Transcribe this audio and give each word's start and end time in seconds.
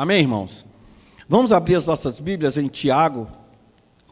Amém, 0.00 0.20
irmãos? 0.20 0.66
Vamos 1.28 1.52
abrir 1.52 1.74
as 1.74 1.86
nossas 1.86 2.18
Bíblias 2.18 2.56
em 2.56 2.68
Tiago, 2.68 3.28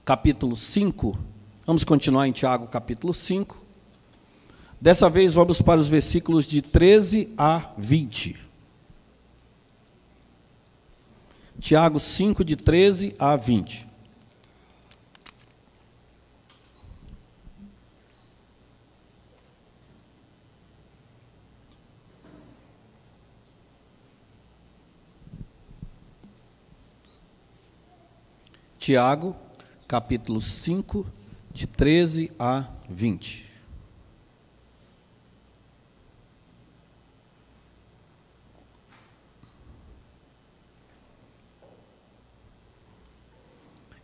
capítulo 0.04 0.54
5. 0.54 1.18
Vamos 1.66 1.82
continuar 1.82 2.28
em 2.28 2.30
Tiago, 2.30 2.66
capítulo 2.66 3.14
5. 3.14 3.56
Dessa 4.78 5.08
vez 5.08 5.32
vamos 5.32 5.62
para 5.62 5.80
os 5.80 5.88
versículos 5.88 6.44
de 6.44 6.60
13 6.60 7.32
a 7.38 7.70
20. 7.78 8.38
Tiago 11.58 11.98
5, 11.98 12.44
de 12.44 12.54
13 12.54 13.16
a 13.18 13.34
20. 13.34 13.87
Tiago, 28.78 29.34
capítulo 29.88 30.40
5, 30.40 31.04
de 31.52 31.66
13 31.66 32.30
a 32.38 32.68
20. 32.88 33.44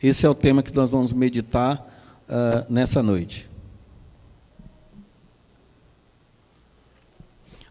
Esse 0.02 0.27
é 0.27 0.28
o 0.28 0.34
tema 0.34 0.62
que 0.62 0.75
nós 0.75 0.91
vamos 0.91 1.12
meditar 1.12 1.78
uh, 2.28 2.70
nessa 2.70 3.02
noite. 3.02 3.48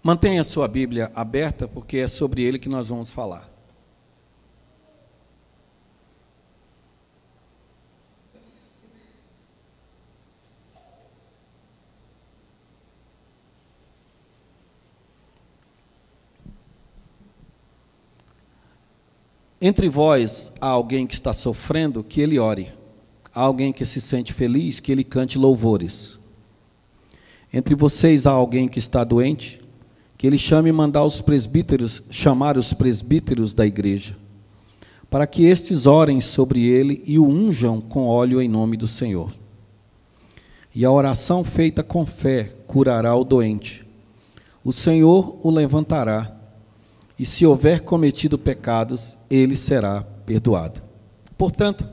Mantenha 0.01 0.41
a 0.41 0.45
sua 0.45 0.67
Bíblia 0.67 1.11
aberta, 1.13 1.67
porque 1.67 1.97
é 1.97 2.07
sobre 2.07 2.41
ele 2.41 2.57
que 2.57 2.69
nós 2.69 2.89
vamos 2.89 3.11
falar. 3.11 3.52
Entre 19.65 19.87
vós 19.87 20.51
há 20.59 20.67
alguém 20.67 21.07
que 21.07 21.13
está 21.13 21.31
sofrendo, 21.31 22.03
que 22.03 22.19
ele 22.19 22.37
ore. 22.37 22.67
Há 23.33 23.43
alguém 23.43 23.71
que 23.71 23.85
se 23.85 24.01
sente 24.01 24.33
feliz, 24.33 24.81
que 24.81 24.91
ele 24.91 25.05
cante 25.05 25.37
louvores. 25.37 26.19
Entre 27.53 27.73
vocês 27.73 28.25
há 28.27 28.31
alguém 28.31 28.67
que 28.67 28.77
está 28.77 29.05
doente, 29.05 29.61
que 30.17 30.27
ele 30.27 30.37
chame 30.37 30.67
e 30.67 30.73
mandar 30.73 31.05
os 31.05 31.21
presbíteros, 31.21 32.03
chamar 32.11 32.57
os 32.57 32.73
presbíteros 32.73 33.53
da 33.53 33.65
igreja, 33.65 34.17
para 35.09 35.25
que 35.25 35.45
estes 35.45 35.85
orem 35.85 36.19
sobre 36.19 36.67
ele 36.67 37.01
e 37.07 37.17
o 37.17 37.25
unjam 37.25 37.79
com 37.79 38.05
óleo 38.05 38.41
em 38.41 38.49
nome 38.49 38.75
do 38.75 38.87
Senhor. 38.87 39.31
E 40.75 40.83
a 40.83 40.91
oração 40.91 41.41
feita 41.41 41.81
com 41.81 42.05
fé 42.05 42.53
curará 42.67 43.15
o 43.15 43.23
doente. 43.23 43.87
O 44.61 44.73
Senhor 44.73 45.39
o 45.41 45.49
levantará 45.49 46.42
e 47.17 47.25
se 47.25 47.45
houver 47.45 47.81
cometido 47.81 48.37
pecados, 48.37 49.17
ele 49.29 49.55
será 49.55 50.01
perdoado. 50.25 50.81
Portanto, 51.37 51.87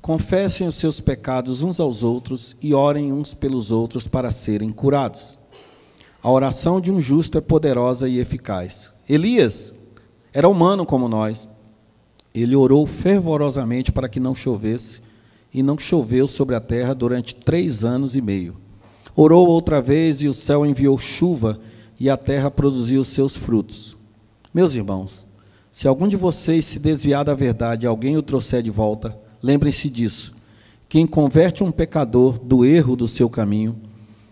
confessem 0.00 0.66
os 0.66 0.76
seus 0.76 1.00
pecados 1.00 1.62
uns 1.62 1.80
aos 1.80 2.02
outros 2.02 2.56
e 2.62 2.72
orem 2.72 3.12
uns 3.12 3.34
pelos 3.34 3.70
outros 3.70 4.06
para 4.06 4.30
serem 4.30 4.70
curados. 4.72 5.38
A 6.22 6.30
oração 6.30 6.80
de 6.80 6.92
um 6.92 7.00
justo 7.00 7.38
é 7.38 7.40
poderosa 7.40 8.08
e 8.08 8.18
eficaz. 8.18 8.92
Elias 9.08 9.72
era 10.32 10.48
humano 10.48 10.86
como 10.86 11.08
nós. 11.08 11.48
Ele 12.34 12.54
orou 12.54 12.86
fervorosamente 12.86 13.90
para 13.90 14.08
que 14.08 14.20
não 14.20 14.34
chovesse, 14.34 15.00
e 15.52 15.62
não 15.62 15.76
choveu 15.76 16.28
sobre 16.28 16.54
a 16.54 16.60
terra 16.60 16.94
durante 16.94 17.34
três 17.34 17.84
anos 17.84 18.14
e 18.14 18.20
meio. 18.20 18.56
Orou 19.16 19.48
outra 19.48 19.82
vez, 19.82 20.22
e 20.22 20.28
o 20.28 20.34
céu 20.34 20.64
enviou 20.64 20.96
chuva, 20.96 21.58
e 21.98 22.08
a 22.08 22.16
terra 22.16 22.50
produziu 22.50 23.04
seus 23.04 23.36
frutos. 23.36 23.96
Meus 24.52 24.74
irmãos, 24.74 25.24
se 25.70 25.86
algum 25.86 26.08
de 26.08 26.16
vocês 26.16 26.64
se 26.64 26.80
desviar 26.80 27.24
da 27.24 27.34
verdade 27.34 27.86
e 27.86 27.88
alguém 27.88 28.16
o 28.16 28.22
trouxer 28.22 28.62
de 28.62 28.70
volta, 28.70 29.16
lembrem-se 29.40 29.88
disso. 29.88 30.34
Quem 30.88 31.06
converte 31.06 31.62
um 31.62 31.70
pecador 31.70 32.36
do 32.36 32.64
erro 32.64 32.96
do 32.96 33.06
seu 33.06 33.30
caminho, 33.30 33.80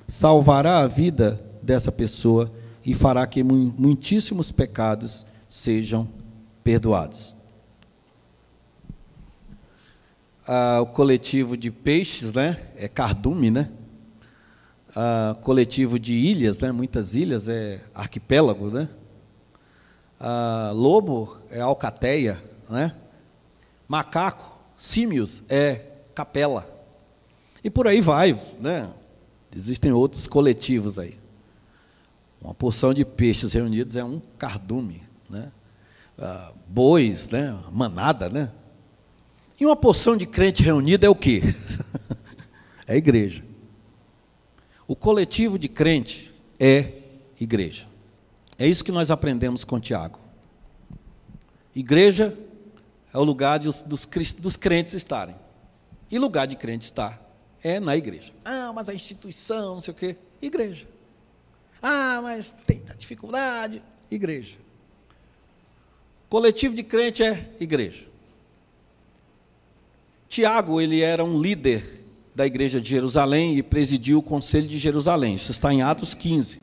salvará 0.08 0.78
a 0.78 0.88
vida 0.88 1.40
dessa 1.62 1.92
pessoa 1.92 2.52
e 2.84 2.94
fará 2.94 3.24
que 3.28 3.44
muitíssimos 3.44 4.50
pecados 4.50 5.24
sejam 5.48 6.08
perdoados. 6.64 7.36
Ah, 10.44 10.80
o 10.82 10.86
coletivo 10.86 11.56
de 11.56 11.70
peixes, 11.70 12.32
né? 12.32 12.58
É 12.76 12.88
cardume, 12.88 13.52
né? 13.52 13.70
Ah, 14.96 15.36
coletivo 15.42 15.96
de 15.96 16.14
ilhas, 16.14 16.58
né? 16.58 16.72
Muitas 16.72 17.14
ilhas 17.14 17.46
é 17.46 17.80
arquipélago, 17.94 18.68
né? 18.68 18.88
Ah, 20.20 20.72
lobo 20.74 21.36
é 21.50 21.60
alcateia, 21.60 22.42
né? 22.68 22.94
Macaco, 23.86 24.58
símios 24.76 25.44
é 25.48 25.82
capela. 26.14 26.68
E 27.62 27.70
por 27.70 27.86
aí 27.86 28.00
vai, 28.00 28.40
né? 28.58 28.88
Existem 29.54 29.92
outros 29.92 30.26
coletivos 30.26 30.98
aí. 30.98 31.18
Uma 32.40 32.54
porção 32.54 32.94
de 32.94 33.04
peixes 33.04 33.52
reunidos 33.52 33.96
é 33.96 34.04
um 34.04 34.20
cardume, 34.38 35.02
né? 35.28 35.50
Ah, 36.18 36.52
bois, 36.66 37.30
né? 37.30 37.58
Manada, 37.72 38.28
né? 38.28 38.52
E 39.60 39.66
uma 39.66 39.76
porção 39.76 40.16
de 40.16 40.26
crente 40.26 40.62
reunida 40.62 41.06
é 41.06 41.10
o 41.10 41.14
quê? 41.14 41.42
é 42.86 42.96
igreja. 42.96 43.44
O 44.86 44.94
coletivo 44.94 45.58
de 45.58 45.68
crente 45.68 46.32
é 46.60 46.92
igreja. 47.40 47.87
É 48.58 48.66
isso 48.66 48.84
que 48.84 48.90
nós 48.90 49.10
aprendemos 49.10 49.64
com 49.64 49.78
Tiago. 49.78 50.18
Igreja 51.74 52.36
é 53.14 53.18
o 53.18 53.22
lugar 53.22 53.60
dos, 53.60 53.82
dos, 53.82 54.04
dos 54.34 54.56
crentes 54.56 54.94
estarem. 54.94 55.36
E 56.10 56.18
lugar 56.18 56.46
de 56.46 56.56
crente 56.56 56.84
estar 56.84 57.22
é 57.62 57.78
na 57.78 57.96
igreja. 57.96 58.32
Ah, 58.44 58.72
mas 58.74 58.88
a 58.88 58.94
instituição, 58.94 59.74
não 59.74 59.80
sei 59.80 59.92
o 59.92 59.96
quê. 59.96 60.16
Igreja. 60.42 60.86
Ah, 61.82 62.20
mas 62.22 62.50
tem 62.66 62.82
dificuldade. 62.96 63.82
Igreja. 64.10 64.56
Coletivo 66.28 66.74
de 66.74 66.82
crente 66.82 67.22
é 67.22 67.48
igreja. 67.60 68.06
Tiago, 70.28 70.80
ele 70.80 71.00
era 71.00 71.24
um 71.24 71.40
líder 71.40 72.06
da 72.34 72.46
igreja 72.46 72.80
de 72.80 72.88
Jerusalém 72.88 73.56
e 73.56 73.62
presidiu 73.62 74.18
o 74.18 74.22
conselho 74.22 74.68
de 74.68 74.78
Jerusalém. 74.78 75.36
Isso 75.36 75.50
está 75.50 75.72
em 75.72 75.82
Atos 75.82 76.12
15. 76.14 76.60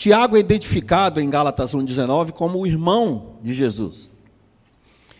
Tiago 0.00 0.34
é 0.34 0.40
identificado 0.40 1.20
em 1.20 1.28
Gálatas 1.28 1.74
1,19 1.74 2.32
como 2.32 2.58
o 2.58 2.66
irmão 2.66 3.34
de 3.42 3.52
Jesus. 3.52 4.10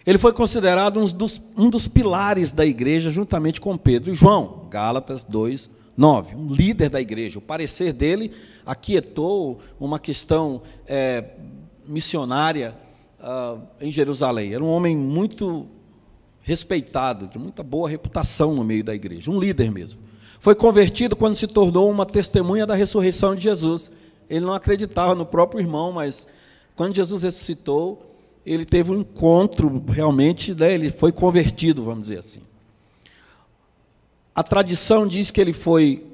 Ele 0.07 0.17
foi 0.17 0.33
considerado 0.33 0.99
um 0.99 1.05
dos, 1.05 1.39
um 1.55 1.69
dos 1.69 1.87
pilares 1.87 2.51
da 2.51 2.65
igreja, 2.65 3.11
juntamente 3.11 3.61
com 3.61 3.77
Pedro 3.77 4.11
e 4.11 4.15
João, 4.15 4.67
Gálatas 4.71 5.23
2,9. 5.23 6.35
Um 6.35 6.47
líder 6.47 6.89
da 6.89 6.99
igreja. 6.99 7.39
O 7.39 7.43
parecer 7.43 7.93
dele 7.93 8.33
aquietou 8.65 9.59
uma 9.79 9.99
questão 9.99 10.63
é, 10.87 11.27
missionária 11.87 12.75
uh, 13.21 13.61
em 13.83 13.93
Jerusalém. 13.93 14.55
Era 14.55 14.65
um 14.65 14.71
homem 14.71 14.97
muito 14.97 15.67
respeitado, 16.41 17.27
de 17.27 17.39
muita 17.39 17.63
boa 17.63 17.87
reputação 17.87 18.55
no 18.55 18.65
meio 18.65 18.83
da 18.83 18.95
igreja, 18.95 19.31
um 19.31 19.39
líder 19.39 19.71
mesmo. 19.71 20.01
Foi 20.39 20.55
convertido 20.55 21.15
quando 21.15 21.37
se 21.37 21.47
tornou 21.47 21.91
uma 21.91 22.07
testemunha 22.07 22.67
da 22.67 22.75
ressurreição 22.75 23.35
de 23.35 23.43
Jesus 23.43 23.93
ele 24.31 24.47
não 24.47 24.55
acreditava 24.55 25.15
no 25.15 25.27
próprio 25.27 25.61
irmão, 25.61 25.91
mas 25.91 26.29
quando 26.77 26.95
Jesus 26.95 27.25
ressuscitou, 27.25 28.17
ele 28.47 28.65
teve 28.65 28.93
um 28.93 29.01
encontro 29.01 29.85
realmente, 29.89 30.55
né, 30.55 30.73
ele 30.73 30.91
foi 30.93 31.11
convertido, 31.11 31.85
vamos 31.85 32.03
dizer 32.03 32.21
assim. 32.21 32.43
A 34.33 34.45
tradição 34.45 35.07
diz 35.07 35.33
que 35.33 35.41
ele 35.41 35.53
foi, 35.53 36.07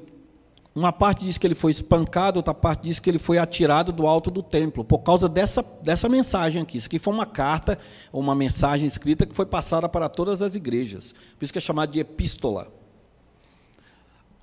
uma 0.75 0.93
parte 0.93 1.27
diz 1.27 1.37
que 1.37 1.47
ele 1.47 1.55
foi 1.55 1.71
espancado, 1.71 2.39
outra 2.39 2.55
parte 2.55 2.85
diz 2.85 2.99
que 2.99 3.11
ele 3.11 3.19
foi 3.19 3.37
atirado 3.37 3.93
do 3.93 4.07
alto 4.07 4.31
do 4.31 4.43
templo, 4.43 4.83
por 4.83 5.01
causa 5.01 5.29
dessa, 5.29 5.63
dessa 5.83 6.09
mensagem 6.09 6.63
aqui. 6.63 6.79
Isso 6.79 6.87
aqui 6.87 6.99
foi 6.99 7.13
uma 7.13 7.27
carta, 7.27 7.79
uma 8.11 8.35
mensagem 8.35 8.89
escrita 8.89 9.27
que 9.27 9.35
foi 9.35 9.47
passada 9.47 9.89
para 9.89 10.09
todas 10.09 10.41
as 10.41 10.55
igrejas. 10.55 11.15
Por 11.39 11.45
isso 11.45 11.53
que 11.53 11.59
é 11.59 11.63
chamado 11.63 11.93
de 11.93 12.01
epístola. 12.01 12.73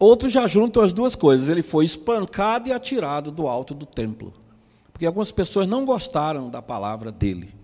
Outros 0.04 0.34
já 0.34 0.46
juntam 0.48 0.84
as 0.84 0.92
duas 0.92 1.16
coisas. 1.16 1.48
Ele 1.48 1.64
foi 1.64 1.86
espancado 1.86 2.68
e 2.68 2.74
atirado 2.74 3.32
do 3.32 3.48
alto 3.48 3.74
do 3.74 3.86
templo. 3.86 4.34
Porque 4.92 5.06
algumas 5.06 5.32
pessoas 5.32 5.66
não 5.66 5.86
gostaram 5.86 6.50
da 6.50 6.62
palavra 6.62 7.10
dele. 7.10 7.56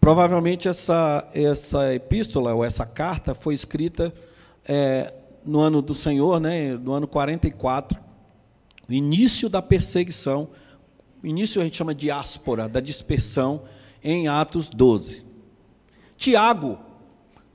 Provavelmente 0.00 0.68
essa, 0.68 1.28
essa 1.34 1.92
epístola 1.92 2.54
ou 2.54 2.64
essa 2.64 2.86
carta 2.86 3.34
foi 3.34 3.52
escrita 3.52 4.14
é, 4.64 5.12
no 5.44 5.58
ano 5.58 5.82
do 5.82 5.92
Senhor, 5.92 6.38
né, 6.38 6.74
no 6.74 6.92
ano 6.92 7.08
44, 7.08 7.98
o 8.88 8.92
início 8.92 9.48
da 9.48 9.60
perseguição, 9.60 10.48
início 11.24 11.60
a 11.60 11.64
gente 11.64 11.76
chama 11.76 11.96
de 11.96 12.02
diáspora, 12.02 12.68
da 12.68 12.78
dispersão 12.78 13.62
em 14.04 14.28
Atos 14.28 14.70
12. 14.70 15.24
Tiago 16.16 16.78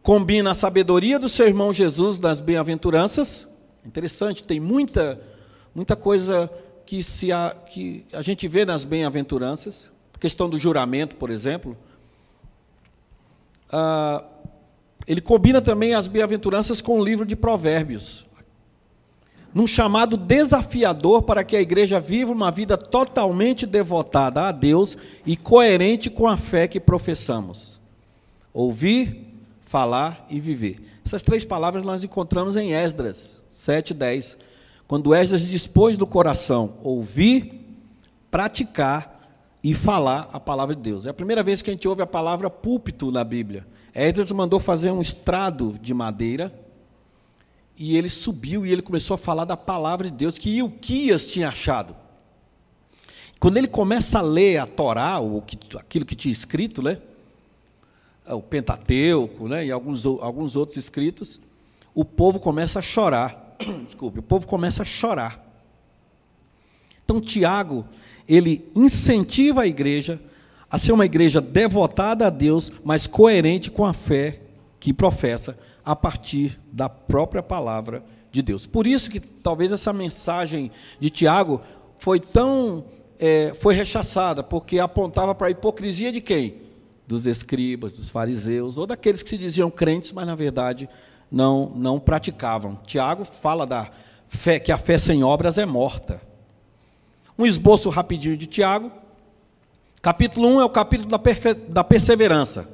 combina 0.02 0.52
a 0.52 0.54
sabedoria 0.54 1.18
do 1.18 1.30
seu 1.30 1.48
irmão 1.48 1.72
Jesus 1.72 2.20
nas 2.20 2.42
bem-aventuranças. 2.42 3.53
Interessante, 3.86 4.44
tem 4.44 4.60
muita, 4.60 5.20
muita 5.76 5.96
coisa 5.96 6.50
que, 6.86 7.04
se 7.04 7.32
a, 7.32 7.56
que 7.70 8.06
a 8.14 8.22
gente 8.22 8.48
vê 8.48 8.66
nas 8.66 8.86
bem-aventuranças. 8.86 9.92
Questão 10.20 10.50
do 10.50 10.58
juramento, 10.58 11.18
por 11.18 11.30
exemplo. 11.30 11.76
Ah, 13.70 14.24
ele 15.06 15.20
combina 15.20 15.62
também 15.62 15.94
as 15.94 16.08
bem-aventuranças 16.08 16.80
com 16.80 17.00
o 17.00 17.04
livro 17.04 17.26
de 17.26 17.36
Provérbios, 17.36 18.26
num 19.54 19.68
chamado 19.68 20.16
desafiador 20.16 21.24
para 21.24 21.44
que 21.44 21.58
a 21.58 21.62
igreja 21.62 22.00
viva 22.00 22.32
uma 22.32 22.50
vida 22.50 22.78
totalmente 22.78 23.66
devotada 23.66 24.44
a 24.44 24.52
Deus 24.52 24.98
e 25.26 25.36
coerente 25.36 26.10
com 26.10 26.26
a 26.26 26.38
fé 26.38 26.70
que 26.70 26.80
professamos. 26.80 27.82
Ouvir, 28.54 29.28
falar 29.62 30.26
e 30.30 30.40
viver. 30.40 30.80
Essas 31.06 31.22
três 31.22 31.44
palavras 31.44 31.84
nós 31.84 32.04
encontramos 32.04 32.56
em 32.56 32.74
Esdras 32.74 33.43
7:10, 33.54 34.38
quando 34.88 35.14
Esdras 35.14 35.46
dispôs 35.46 35.98
do 35.98 36.08
coração 36.08 36.76
ouvir, 36.84 37.62
praticar 38.32 39.14
e 39.64 39.74
falar 39.74 40.30
a 40.34 40.40
palavra 40.40 40.76
de 40.76 40.82
Deus. 40.82 41.06
É 41.06 41.10
a 41.10 41.14
primeira 41.14 41.44
vez 41.44 41.62
que 41.62 41.70
a 41.70 41.74
gente 41.74 41.88
ouve 41.88 42.02
a 42.02 42.08
palavra 42.08 42.50
púlpito 42.50 43.12
na 43.12 43.24
Bíblia. 43.24 43.66
Esdras 43.94 44.32
mandou 44.32 44.60
fazer 44.60 44.92
um 44.92 45.02
estrado 45.02 45.78
de 45.80 45.94
madeira 45.94 46.54
e 47.78 47.96
ele 47.96 48.10
subiu 48.10 48.66
e 48.66 48.72
ele 48.72 48.82
começou 48.82 49.16
a 49.16 49.18
falar 49.18 49.46
da 49.46 49.56
palavra 49.56 50.10
de 50.10 50.16
Deus 50.16 50.38
que 50.38 50.58
Ilquias 50.58 51.28
tinha 51.28 51.48
achado. 51.48 51.96
Quando 53.40 53.58
ele 53.58 53.68
começa 53.68 54.20
a 54.20 54.22
ler 54.22 54.58
a 54.58 54.66
Torá, 54.66 55.20
ou 55.20 55.44
aquilo 55.78 56.06
que 56.06 56.16
tinha 56.16 56.32
escrito, 56.32 56.82
né? 56.82 56.98
o 58.26 58.42
Pentateuco 58.42 59.48
né? 59.48 59.66
e 59.66 59.72
alguns, 59.72 60.06
alguns 60.06 60.56
outros 60.56 60.78
escritos, 60.78 61.40
o 61.94 62.06
povo 62.06 62.40
começa 62.40 62.80
a 62.80 62.82
chorar. 62.82 63.43
Desculpe, 63.86 64.20
o 64.20 64.24
povo 64.24 64.48
começa 64.48 64.84
a 64.84 64.86
chorar. 64.86 65.44
Então, 67.04 67.20
Tiago, 67.20 67.86
ele 68.28 68.70
incentiva 68.76 69.64
a 69.64 69.68
igreja 69.68 70.20
a 70.70 70.80
ser 70.80 70.92
uma 70.92 71.06
igreja 71.06 71.40
devotada 71.40 72.28
a 72.28 72.30
Deus, 72.30 72.72
mas 72.84 73.06
coerente 73.06 73.70
com 73.70 73.86
a 73.86 73.94
fé 73.94 74.42
que 74.80 74.92
professa 74.92 75.58
a 75.86 75.96
partir 75.96 76.60
da 76.72 76.90
própria 76.90 77.44
palavra 77.44 78.04
de 78.32 78.42
Deus. 78.42 78.66
Por 78.66 78.88
isso 78.88 79.12
que 79.12 79.20
talvez 79.20 79.72
essa 79.72 79.94
mensagem 79.94 80.72
de 81.00 81.10
Tiago 81.10 81.62
foi 81.98 82.20
tão 82.20 82.86
é, 83.20 83.54
foi 83.54 83.76
rechaçada, 83.76 84.44
porque 84.44 84.80
apontava 84.80 85.36
para 85.36 85.48
a 85.48 85.52
hipocrisia 85.52 86.12
de 86.12 86.20
quem? 86.20 86.56
Dos 87.08 87.26
escribas, 87.26 87.94
dos 87.94 88.10
fariseus, 88.10 88.78
ou 88.78 88.88
daqueles 88.88 89.22
que 89.22 89.30
se 89.30 89.38
diziam 89.38 89.70
crentes, 89.70 90.12
mas 90.12 90.26
na 90.26 90.36
verdade 90.36 90.90
não 91.34 91.74
não 91.76 92.00
praticavam. 92.00 92.80
Tiago 92.86 93.26
fala 93.26 93.68
da 93.68 93.90
fé 94.30 94.60
que 94.60 94.72
a 94.72 94.78
fé 94.78 94.98
sem 94.98 95.24
obras 95.24 95.58
é 95.58 95.66
morta. 95.66 96.22
Um 97.38 97.46
esboço 97.46 97.90
rapidinho 97.90 98.38
de 98.38 98.48
Tiago, 98.48 98.92
Capítulo 100.04 100.50
1 100.58 100.60
é 100.60 100.66
o 100.66 100.70
capítulo 100.70 101.10
da, 101.10 101.20
da 101.70 101.82
perseverança. 101.82 102.70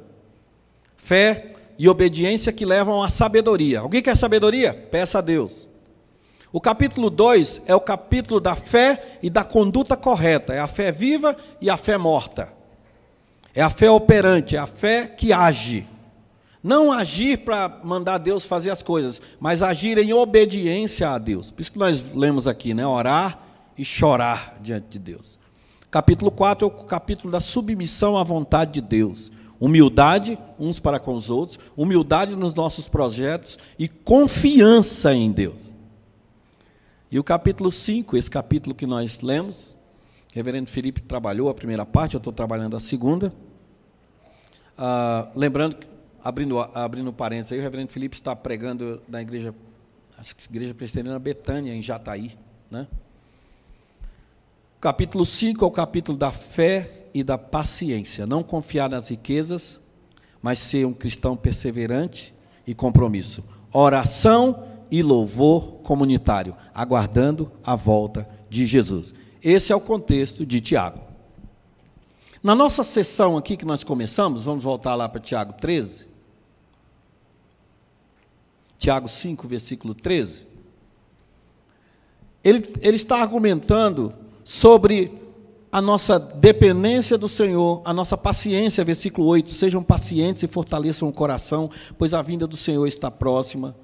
Fé 0.96 1.52
e 1.78 1.88
obediência 1.88 2.52
que 2.52 2.66
levam 2.66 3.00
à 3.00 3.08
sabedoria. 3.08 3.78
Alguém 3.78 4.02
quer 4.02 4.16
sabedoria? 4.16 4.74
Peça 4.74 5.18
a 5.18 5.20
Deus. 5.20 5.70
O 6.52 6.60
capítulo 6.60 7.08
2 7.08 7.62
é 7.66 7.74
o 7.74 7.80
capítulo 7.80 8.40
da 8.40 8.56
fé 8.56 9.18
e 9.22 9.30
da 9.30 9.44
conduta 9.44 9.96
correta. 9.96 10.52
É 10.52 10.58
a 10.58 10.66
fé 10.66 10.90
viva 10.90 11.36
e 11.60 11.70
a 11.70 11.76
fé 11.76 11.96
morta. 11.96 12.52
É 13.54 13.62
a 13.62 13.70
fé 13.70 13.88
operante, 13.88 14.56
é 14.56 14.58
a 14.58 14.66
fé 14.66 15.06
que 15.06 15.32
age. 15.32 15.86
Não 16.62 16.92
agir 16.92 17.38
para 17.38 17.80
mandar 17.82 18.18
Deus 18.18 18.44
fazer 18.44 18.70
as 18.70 18.82
coisas, 18.82 19.20
mas 19.38 19.62
agir 19.62 19.96
em 19.96 20.12
obediência 20.12 21.08
a 21.08 21.18
Deus. 21.18 21.50
Por 21.50 21.62
isso 21.62 21.72
que 21.72 21.78
nós 21.78 22.12
lemos 22.12 22.46
aqui, 22.46 22.74
né? 22.74 22.86
Orar 22.86 23.40
e 23.78 23.84
chorar 23.84 24.58
diante 24.60 24.88
de 24.88 24.98
Deus. 24.98 25.38
Capítulo 25.90 26.30
4 26.30 26.64
é 26.64 26.68
o 26.68 26.70
capítulo 26.84 27.32
da 27.32 27.40
submissão 27.40 28.16
à 28.16 28.22
vontade 28.22 28.72
de 28.74 28.80
Deus. 28.82 29.32
Humildade 29.58 30.38
uns 30.58 30.78
para 30.78 31.00
com 31.00 31.14
os 31.14 31.30
outros, 31.30 31.58
humildade 31.76 32.36
nos 32.36 32.54
nossos 32.54 32.88
projetos 32.88 33.58
e 33.78 33.88
confiança 33.88 35.14
em 35.14 35.32
Deus. 35.32 35.74
E 37.10 37.18
o 37.18 37.24
capítulo 37.24 37.72
5, 37.72 38.16
esse 38.16 38.30
capítulo 38.30 38.74
que 38.74 38.86
nós 38.86 39.20
lemos, 39.20 39.76
reverendo 40.32 40.70
Felipe 40.70 41.00
trabalhou 41.00 41.48
a 41.48 41.54
primeira 41.54 41.84
parte, 41.84 42.14
eu 42.14 42.18
estou 42.18 42.32
trabalhando 42.32 42.76
a 42.76 42.80
segunda. 42.80 43.32
Ah, 44.78 45.28
lembrando, 45.34 45.76
abrindo, 46.22 46.58
abrindo 46.58 47.12
parênteses 47.12 47.52
aí, 47.52 47.58
o 47.58 47.62
reverendo 47.62 47.90
Felipe 47.90 48.14
está 48.14 48.34
pregando 48.34 49.02
na 49.08 49.20
igreja, 49.22 49.54
acho 50.18 50.36
que 50.36 50.44
igreja 50.44 50.74
presbiteriana 50.74 51.18
Betânia, 51.18 51.74
em 51.74 51.82
Jataí, 51.82 52.36
né? 52.70 52.86
Capítulo 54.80 55.26
5 55.26 55.62
é 55.62 55.68
o 55.68 55.70
capítulo 55.70 56.16
da 56.16 56.30
fé 56.30 57.08
e 57.12 57.22
da 57.22 57.36
paciência. 57.36 58.26
Não 58.26 58.42
confiar 58.42 58.88
nas 58.88 59.08
riquezas, 59.08 59.78
mas 60.40 60.58
ser 60.58 60.86
um 60.86 60.94
cristão 60.94 61.36
perseverante 61.36 62.34
e 62.66 62.74
compromisso. 62.74 63.44
Oração 63.74 64.64
e 64.90 65.02
louvor 65.02 65.80
comunitário, 65.82 66.56
aguardando 66.74 67.52
a 67.62 67.76
volta 67.76 68.26
de 68.48 68.64
Jesus. 68.64 69.14
Esse 69.42 69.72
é 69.72 69.76
o 69.76 69.80
contexto 69.80 70.46
de 70.46 70.60
Tiago. 70.60 71.00
Na 72.42 72.54
nossa 72.54 72.82
sessão 72.82 73.36
aqui 73.36 73.56
que 73.58 73.66
nós 73.66 73.84
começamos, 73.84 74.44
vamos 74.44 74.64
voltar 74.64 74.94
lá 74.94 75.06
para 75.08 75.20
Tiago 75.20 75.52
13. 75.52 76.06
Tiago 78.80 79.08
5, 79.08 79.46
versículo 79.46 79.92
13. 79.94 80.46
Ele, 82.42 82.66
ele 82.80 82.96
está 82.96 83.18
argumentando 83.18 84.14
sobre 84.42 85.12
a 85.70 85.82
nossa 85.82 86.18
dependência 86.18 87.18
do 87.18 87.28
Senhor, 87.28 87.82
a 87.84 87.92
nossa 87.92 88.16
paciência, 88.16 88.82
versículo 88.82 89.26
8: 89.26 89.50
sejam 89.50 89.82
pacientes 89.82 90.42
e 90.44 90.48
fortaleçam 90.48 91.10
o 91.10 91.12
coração, 91.12 91.68
pois 91.98 92.14
a 92.14 92.22
vinda 92.22 92.46
do 92.46 92.56
Senhor 92.56 92.86
está 92.86 93.10
próxima. 93.10 93.76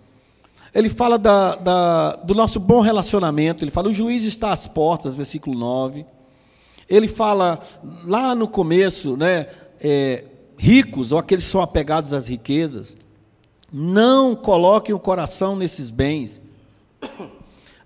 Ele 0.74 0.88
fala 0.88 1.18
da, 1.18 1.56
da, 1.56 2.16
do 2.16 2.34
nosso 2.34 2.58
bom 2.58 2.80
relacionamento, 2.80 3.62
ele 3.62 3.70
fala: 3.70 3.90
o 3.90 3.94
juiz 3.94 4.24
está 4.24 4.50
às 4.50 4.66
portas, 4.66 5.14
versículo 5.14 5.58
9. 5.58 6.06
Ele 6.88 7.06
fala 7.06 7.60
lá 8.02 8.34
no 8.34 8.48
começo, 8.48 9.14
né, 9.14 9.46
é, 9.78 10.24
ricos 10.56 11.12
ou 11.12 11.18
aqueles 11.18 11.44
que 11.44 11.50
são 11.50 11.60
apegados 11.60 12.14
às 12.14 12.26
riquezas, 12.26 12.96
não 13.72 14.34
coloquem 14.34 14.94
o 14.94 14.98
coração 14.98 15.56
nesses 15.56 15.90
bens. 15.90 16.40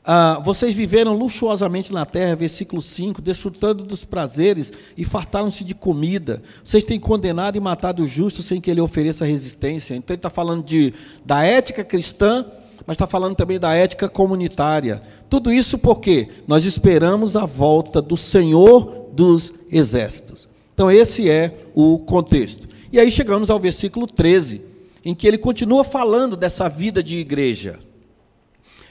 Ah, 0.03 0.41
vocês 0.43 0.75
viveram 0.75 1.15
luxuosamente 1.15 1.93
na 1.93 2.07
terra, 2.07 2.35
versículo 2.35 2.81
5, 2.81 3.21
desfrutando 3.21 3.85
dos 3.85 4.05
prazeres 4.05 4.73
e 4.97 5.05
fartaram-se 5.05 5.63
de 5.63 5.75
comida. 5.75 6.43
Vocês 6.65 6.83
têm 6.83 6.99
condenado 6.99 7.57
e 7.57 7.61
matado 7.61 8.03
o 8.03 8.09
justo 8.09 8.43
sem 8.43 8.61
que 8.61 8.71
ele 8.71 8.81
ofereça 8.81 9.27
resistência. 9.27 9.95
Então 9.95 10.15
ele 10.15 10.19
está 10.19 10.31
falando 10.31 10.65
de, 10.65 10.95
da 11.25 11.45
ética 11.45 11.85
cristã, 11.85 12.47
mas 12.87 12.95
está 12.95 13.07
falando 13.07 13.37
também 13.37 13.61
da 13.61 13.75
ética 13.75 14.09
comunitária. 14.09 15.03
Tudo 15.29 15.53
isso 15.53 15.79
porque 15.79 16.29
nós 16.49 16.65
esperamos 16.65 17.37
a 17.37 17.45
volta 17.45 18.01
do 18.01 18.17
Senhor 18.17 19.11
dos 19.13 19.53
exércitos. 19.71 20.49
Então 20.73 20.91
esse 20.91 21.29
é 21.29 21.67
o 21.75 21.99
contexto. 21.99 22.67
E 22.91 22.99
aí 22.99 23.11
chegamos 23.11 23.51
ao 23.51 23.61
versículo 23.61 24.07
13, 24.07 24.63
em 25.05 25.15
que 25.15 25.27
ele 25.27 25.39
continua 25.39 25.85
falando 25.85 26.37
dessa 26.37 26.69
vida 26.69 27.03
de 27.03 27.17
igreja. 27.17 27.81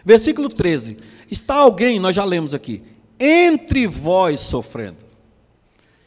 Versículo 0.03 0.49
13: 0.49 0.97
Está 1.29 1.55
alguém, 1.55 1.99
nós 1.99 2.15
já 2.15 2.25
lemos 2.25 2.53
aqui, 2.53 2.83
entre 3.19 3.87
vós 3.87 4.39
sofrendo. 4.39 5.05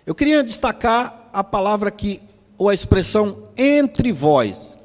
Eu 0.05 0.15
queria 0.15 0.43
destacar 0.43 1.31
a 1.33 1.45
palavra 1.45 1.89
aqui, 1.89 2.21
ou 2.59 2.69
a 2.69 2.75
expressão 2.75 3.49
entre 3.57 4.13
vós. 4.13 4.79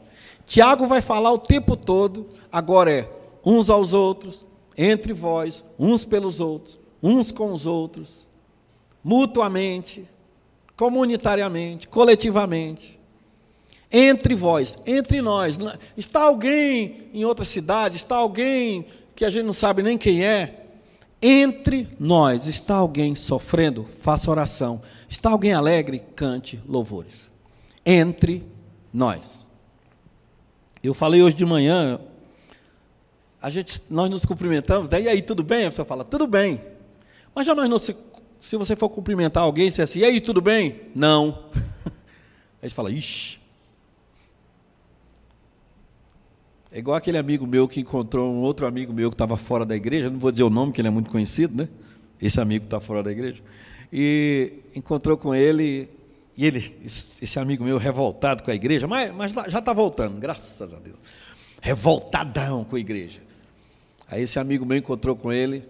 Tiago 0.46 0.86
vai 0.86 1.02
falar 1.02 1.32
o 1.32 1.38
tempo 1.38 1.76
todo, 1.76 2.28
agora 2.52 2.92
é 2.92 3.10
uns 3.46 3.70
aos 3.70 3.94
outros, 3.94 4.46
entre 4.78 5.14
vós, 5.14 5.66
uns 5.80 6.06
pelos 6.06 6.40
outros, 6.40 6.78
uns 7.02 7.32
com 7.32 7.52
os 7.52 7.66
outros, 7.66 8.30
mutuamente, 9.04 10.08
comunitariamente, 10.76 11.88
coletivamente 11.88 12.97
entre 13.92 14.36
vós, 14.36 14.80
entre 14.86 15.22
nós. 15.22 15.58
Está 15.96 16.22
alguém 16.24 17.10
em 17.14 17.26
outra 17.26 17.46
cidade, 17.46 17.98
está 17.98 18.16
alguém 18.16 18.86
que 19.16 19.26
a 19.26 19.30
gente 19.30 19.46
não 19.46 19.54
sabe 19.54 19.82
nem 19.82 19.98
quem 19.98 20.24
é. 20.24 20.66
Entre 21.22 21.88
nós 22.00 22.46
está 22.46 22.76
alguém 22.76 23.16
sofrendo, 23.16 23.84
faça 23.84 24.30
oração. 24.30 24.82
Está 25.10 25.32
alguém 25.32 25.54
alegre, 25.54 26.04
cante 26.16 26.62
louvores. 26.68 27.32
Entre 27.86 28.44
nós. 28.94 29.52
Eu 30.84 30.94
falei 30.94 31.24
hoje 31.24 31.36
de 31.36 31.46
manhã, 31.46 32.00
a 33.42 33.50
gente, 33.50 33.82
nós 33.90 34.10
nos 34.10 34.26
cumprimentamos, 34.26 34.90
daí 34.90 35.08
aí 35.08 35.22
tudo 35.22 35.44
bem? 35.44 35.66
A 35.66 35.70
pessoa 35.70 35.86
fala, 35.86 36.04
tudo 36.04 36.28
bem. 36.28 36.62
Mas 37.34 37.48
já 37.48 37.56
nós 37.56 37.70
não 37.70 37.80
se, 37.80 37.96
se 38.40 38.56
você 38.58 38.76
for 38.76 38.90
cumprimentar 38.90 39.44
alguém, 39.44 39.72
você 39.72 39.82
é 39.82 39.84
assim, 39.84 40.00
e 40.00 40.06
aí 40.06 40.22
tudo 40.22 40.42
bem? 40.42 40.82
Não. 40.94 41.46
Aí 42.60 42.68
você 42.68 42.76
fala, 42.76 42.90
ixi. 42.90 43.40
É 46.78 46.80
igual 46.80 46.96
aquele 46.96 47.18
amigo 47.18 47.48
meu 47.48 47.68
que 47.68 47.80
encontrou 47.80 48.32
um 48.32 48.42
outro 48.42 48.68
amigo 48.68 48.94
meu 48.94 49.10
que 49.10 49.16
estava 49.16 49.36
fora 49.36 49.66
da 49.66 49.76
igreja, 49.76 50.12
não 50.12 50.20
vou 50.20 50.30
dizer 50.30 50.44
o 50.44 50.50
nome, 50.52 50.72
que 50.72 50.80
ele 50.80 50.88
é 50.88 50.92
muito 50.92 51.10
conhecido, 51.10 51.58
né? 51.58 51.70
Esse 52.22 52.40
amigo 52.40 52.66
está 52.66 52.80
fora 52.80 53.02
da 53.02 53.12
igreja. 53.12 53.42
E 53.92 54.60
encontrou 54.76 55.18
com 55.18 55.34
ele, 55.34 55.90
e 56.38 56.46
ele, 56.46 56.78
esse 56.86 57.40
amigo 57.40 57.64
meu, 57.64 57.80
revoltado 57.80 58.44
com 58.44 58.52
a 58.52 58.54
igreja, 58.54 58.86
mas, 58.88 59.12
mas 59.12 59.34
já 59.34 59.58
está 59.58 59.74
voltando, 59.74 60.20
graças 60.20 60.72
a 60.72 60.78
Deus. 60.78 60.98
Revoltadão 61.60 62.64
com 62.64 62.76
a 62.76 62.80
igreja. 62.80 63.22
Aí 64.08 64.22
esse 64.22 64.38
amigo 64.38 64.64
meu 64.64 64.78
encontrou 64.78 65.16
com 65.16 65.34
ele 65.34 65.64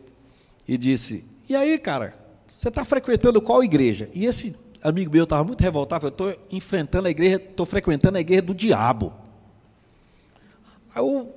e 0.67 0.77
disse: 0.77 1.23
E 1.47 1.55
aí, 1.55 1.79
cara, 1.79 2.13
você 2.45 2.67
está 2.67 2.83
frequentando 2.83 3.41
qual 3.41 3.63
igreja? 3.63 4.09
E 4.13 4.25
esse 4.25 4.57
amigo 4.83 5.09
meu 5.09 5.23
estava 5.23 5.45
muito 5.45 5.61
revoltado, 5.61 6.07
eu 6.07 6.09
estou 6.09 6.35
enfrentando 6.51 7.07
a 7.07 7.11
igreja, 7.11 7.37
estou 7.37 7.65
frequentando 7.65 8.17
a 8.17 8.19
igreja 8.19 8.41
do 8.41 8.53
diabo. 8.53 9.25
Aí 10.95 11.01
o, 11.01 11.27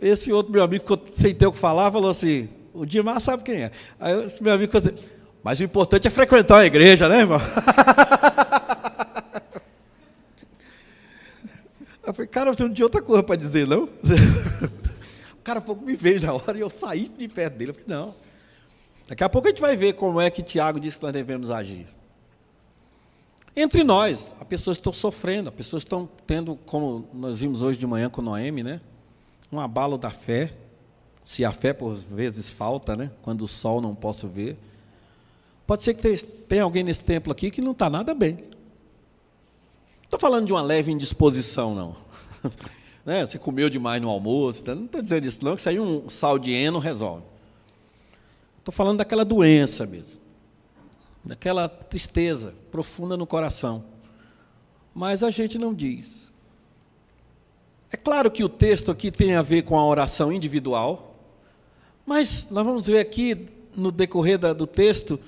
esse 0.00 0.32
outro 0.32 0.52
meu 0.52 0.62
amigo, 0.62 0.84
sem 1.14 1.34
ter 1.34 1.46
o 1.46 1.52
que 1.52 1.58
falar, 1.58 1.90
falou 1.90 2.10
assim: 2.10 2.48
O 2.72 2.84
Dimar 2.84 3.20
sabe 3.20 3.42
quem 3.42 3.62
é. 3.62 3.70
Aí 4.00 4.24
esse 4.24 4.42
meu 4.42 4.52
amigo 4.52 4.72
falou 4.72 4.88
assim, 4.88 5.04
mas 5.42 5.58
o 5.60 5.64
importante 5.64 6.06
é 6.06 6.10
frequentar 6.10 6.58
a 6.58 6.66
igreja, 6.66 7.08
né, 7.08 7.20
irmão? 7.20 7.40
Eu 12.04 12.12
falei, 12.12 12.28
cara, 12.28 12.52
você 12.52 12.62
não 12.62 12.72
tinha 12.72 12.84
outra 12.84 13.00
coisa 13.00 13.22
para 13.22 13.36
dizer, 13.36 13.66
não? 13.66 13.88
O 15.34 15.42
cara 15.44 15.60
falou, 15.60 15.82
me 15.82 15.96
veio 15.96 16.20
na 16.20 16.32
hora 16.32 16.56
e 16.56 16.60
eu 16.60 16.70
saí 16.70 17.08
de 17.08 17.26
perto 17.26 17.54
dele. 17.56 17.72
Eu 17.72 17.74
falei, 17.74 17.88
não. 17.88 18.14
Daqui 19.08 19.24
a 19.24 19.28
pouco 19.28 19.48
a 19.48 19.50
gente 19.50 19.60
vai 19.60 19.76
ver 19.76 19.94
como 19.94 20.20
é 20.20 20.30
que 20.30 20.40
Tiago 20.40 20.78
diz 20.78 20.94
que 20.94 21.02
nós 21.02 21.12
devemos 21.12 21.50
agir. 21.50 21.84
Entre 23.56 23.82
nós, 23.82 24.36
as 24.40 24.46
pessoas 24.46 24.76
estão 24.76 24.92
sofrendo, 24.92 25.48
as 25.48 25.54
pessoas 25.54 25.82
estão 25.82 26.08
tendo, 26.28 26.54
como 26.64 27.08
nós 27.12 27.40
vimos 27.40 27.60
hoje 27.60 27.76
de 27.76 27.84
manhã 27.88 28.08
com 28.08 28.22
Noemi, 28.22 28.62
né? 28.62 28.80
Um 29.50 29.58
abalo 29.58 29.98
da 29.98 30.10
fé. 30.10 30.54
Se 31.24 31.44
a 31.44 31.52
fé 31.52 31.72
por 31.72 31.94
vezes 31.94 32.50
falta, 32.50 32.96
né? 32.96 33.10
Quando 33.22 33.42
o 33.42 33.48
sol 33.48 33.80
não 33.80 33.94
posso 33.94 34.28
ver. 34.28 34.58
Pode 35.66 35.82
ser 35.82 35.94
que 35.94 36.16
tenha 36.24 36.64
alguém 36.64 36.82
nesse 36.82 37.02
templo 37.02 37.32
aqui 37.32 37.50
que 37.50 37.60
não 37.60 37.72
está 37.72 37.88
nada 37.88 38.14
bem. 38.14 38.44
Estou 40.02 40.18
falando 40.18 40.46
de 40.46 40.52
uma 40.52 40.62
leve 40.62 40.92
indisposição, 40.92 41.74
não. 41.74 41.96
né? 43.06 43.24
Você 43.24 43.38
comeu 43.38 43.70
demais 43.70 44.02
no 44.02 44.10
almoço, 44.10 44.64
não 44.74 44.84
estou 44.84 45.00
dizendo 45.00 45.26
isso, 45.26 45.44
não, 45.44 45.56
que 45.56 45.68
aí 45.68 45.78
um 45.78 46.08
sal 46.08 46.38
de 46.38 46.52
eno 46.52 46.78
resolve. 46.78 47.24
Estou 48.58 48.72
falando 48.72 48.98
daquela 48.98 49.24
doença 49.24 49.86
mesmo, 49.86 50.20
daquela 51.24 51.68
tristeza 51.68 52.54
profunda 52.70 53.16
no 53.16 53.26
coração. 53.26 53.84
Mas 54.94 55.22
a 55.22 55.30
gente 55.30 55.58
não 55.58 55.74
diz. 55.74 56.31
É 57.92 57.96
claro 57.96 58.30
que 58.30 58.42
o 58.42 58.48
texto 58.48 58.90
aqui 58.90 59.10
tem 59.10 59.34
a 59.34 59.42
ver 59.42 59.62
com 59.62 59.78
a 59.78 59.86
oração 59.86 60.32
individual, 60.32 61.14
mas 62.06 62.48
nós 62.50 62.64
vamos 62.64 62.86
ver 62.86 62.98
aqui 62.98 63.48
no 63.76 63.92
decorrer 63.92 64.38
do 64.38 64.66
texto 64.66 65.20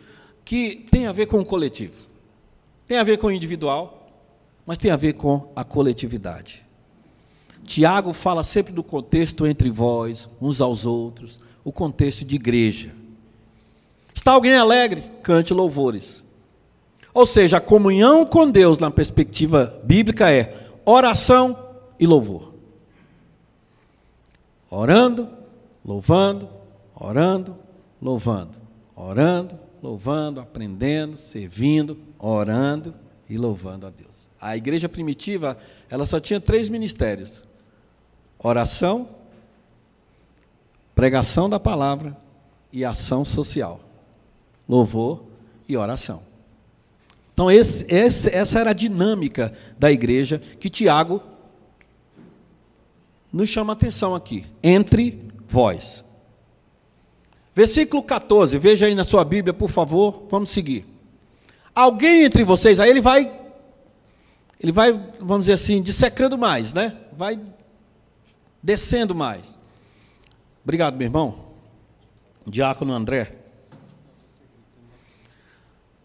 que 0.45 0.87
tem 0.91 1.07
a 1.07 1.13
ver 1.13 1.27
com 1.27 1.39
o 1.41 1.45
coletivo. 1.45 1.95
Tem 2.89 2.97
a 2.97 3.05
ver 3.05 3.19
com 3.19 3.27
o 3.27 3.31
individual, 3.31 4.11
mas 4.65 4.79
tem 4.79 4.91
a 4.91 4.97
ver 4.97 5.13
com 5.13 5.53
a 5.55 5.63
coletividade. 5.63 6.65
Tiago 7.65 8.15
fala 8.15 8.43
sempre 8.43 8.73
do 8.73 8.83
contexto 8.83 9.47
entre 9.47 9.71
vós, 9.71 10.31
uns 10.41 10.61
aos 10.63 10.87
outros, 10.87 11.39
o 11.63 11.71
contexto 11.71 12.25
de 12.25 12.37
igreja. 12.37 12.95
Está 14.15 14.33
alguém 14.33 14.55
alegre? 14.55 15.03
Cante 15.23 15.53
louvores. 15.53 16.25
Ou 17.13 17.27
seja, 17.27 17.59
a 17.59 17.61
comunhão 17.61 18.25
com 18.25 18.51
Deus 18.51 18.79
na 18.79 18.91
perspectiva 18.91 19.81
bíblica 19.85 20.31
é 20.31 20.67
oração 20.85 21.59
e 22.01 22.07
louvor. 22.07 22.54
Orando, 24.75 25.29
louvando, 25.85 26.49
orando, 26.97 27.57
louvando, 28.03 28.59
orando, 28.97 29.57
louvando, 29.81 30.41
aprendendo, 30.41 31.17
servindo, 31.17 31.97
orando 32.19 32.93
e 33.31 33.39
louvando 33.39 33.87
a 33.87 33.91
Deus. 33.91 34.27
A 34.41 34.57
igreja 34.57 34.89
primitiva, 34.89 35.57
ela 35.89 36.05
só 36.05 36.19
tinha 36.19 36.41
três 36.41 36.69
ministérios: 36.69 37.43
oração, 38.37 39.11
pregação 40.93 41.49
da 41.49 41.61
palavra 41.61 42.17
e 42.73 42.85
ação 42.85 43.25
social. 43.25 43.79
Louvor 44.69 45.23
e 45.69 45.77
oração. 45.77 46.21
Então, 47.33 47.49
esse, 47.49 47.87
esse, 47.95 48.29
essa 48.35 48.59
era 48.59 48.71
a 48.71 48.75
dinâmica 48.75 49.53
da 49.79 49.93
igreja 49.93 50.41
que 50.59 50.69
Tiago 50.69 51.23
nos 53.35 53.49
chama 53.49 53.73
a 53.73 53.75
atenção 53.75 54.15
aqui. 54.15 54.47
Entre 54.63 55.21
vós. 55.49 56.05
Versículo 57.53 58.01
14, 58.01 58.57
veja 58.59 58.87
aí 58.87 58.95
na 58.95 59.03
sua 59.03 59.25
Bíblia, 59.25 59.53
por 59.53 59.69
favor, 59.69 60.25
vamos 60.31 60.51
seguir. 60.51 60.87
Alguém 61.75 62.25
entre 62.25 62.45
vocês, 62.45 62.79
aí 62.79 62.89
ele 62.89 63.01
vai, 63.01 63.31
ele 64.61 64.71
vai, 64.71 64.93
vamos 65.21 65.47
dizer 65.47 65.55
assim, 65.55 65.83
dissecando 65.83 66.39
mais, 66.39 66.73
né? 66.73 66.97
Vai 67.13 67.41
descendo 68.63 69.15
mais. 69.15 69.59
Obrigado, 70.63 70.97
meu 70.97 71.07
irmão. 71.07 71.45
Diácono 72.47 72.93
André. 72.93 73.35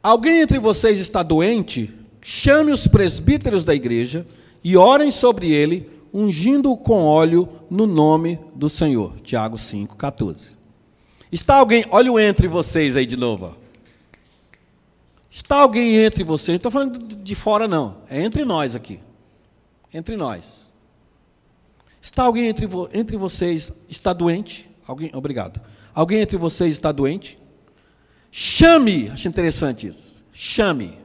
Alguém 0.01 0.41
entre 0.41 0.57
vocês 0.57 0.98
está 0.98 1.21
doente? 1.21 1.93
Chame 2.21 2.71
os 2.71 2.88
presbíteros 2.88 3.63
da 3.63 3.75
igreja 3.75 4.25
e 4.63 4.75
orem 4.75 5.12
sobre 5.12 5.51
ele, 5.51 5.89
ungindo-o 6.13 6.77
com 6.77 7.03
óleo 7.03 7.47
no 7.69 7.85
nome 7.85 8.39
do 8.55 8.69
Senhor. 8.69 9.19
Tiago 9.21 9.57
5,14. 9.57 10.51
Está 11.31 11.55
alguém, 11.55 11.85
olha 11.91 12.11
o 12.11 12.19
entre 12.19 12.47
vocês 12.47 12.97
aí 12.97 13.05
de 13.05 13.15
novo. 13.15 13.55
Está 15.29 15.57
alguém 15.57 15.95
entre 15.95 16.23
vocês, 16.23 16.49
não 16.49 16.55
estou 16.55 16.71
falando 16.71 17.15
de 17.15 17.35
fora, 17.35 17.67
não, 17.67 17.97
é 18.09 18.21
entre 18.21 18.43
nós 18.43 18.75
aqui. 18.75 18.99
Entre 19.93 20.15
nós. 20.15 20.77
Está 22.01 22.23
alguém 22.23 22.47
entre, 22.47 22.65
vo 22.65 22.89
entre 22.93 23.17
vocês 23.17 23.71
está 23.87 24.13
doente? 24.13 24.69
Alguém, 24.87 25.11
obrigado. 25.13 25.61
Alguém 25.93 26.21
entre 26.21 26.37
vocês 26.37 26.71
está 26.71 26.91
doente? 26.91 27.37
Chame, 28.31 29.09
acho 29.09 29.27
interessante 29.27 29.87
isso. 29.87 30.23
Chame 30.33 30.97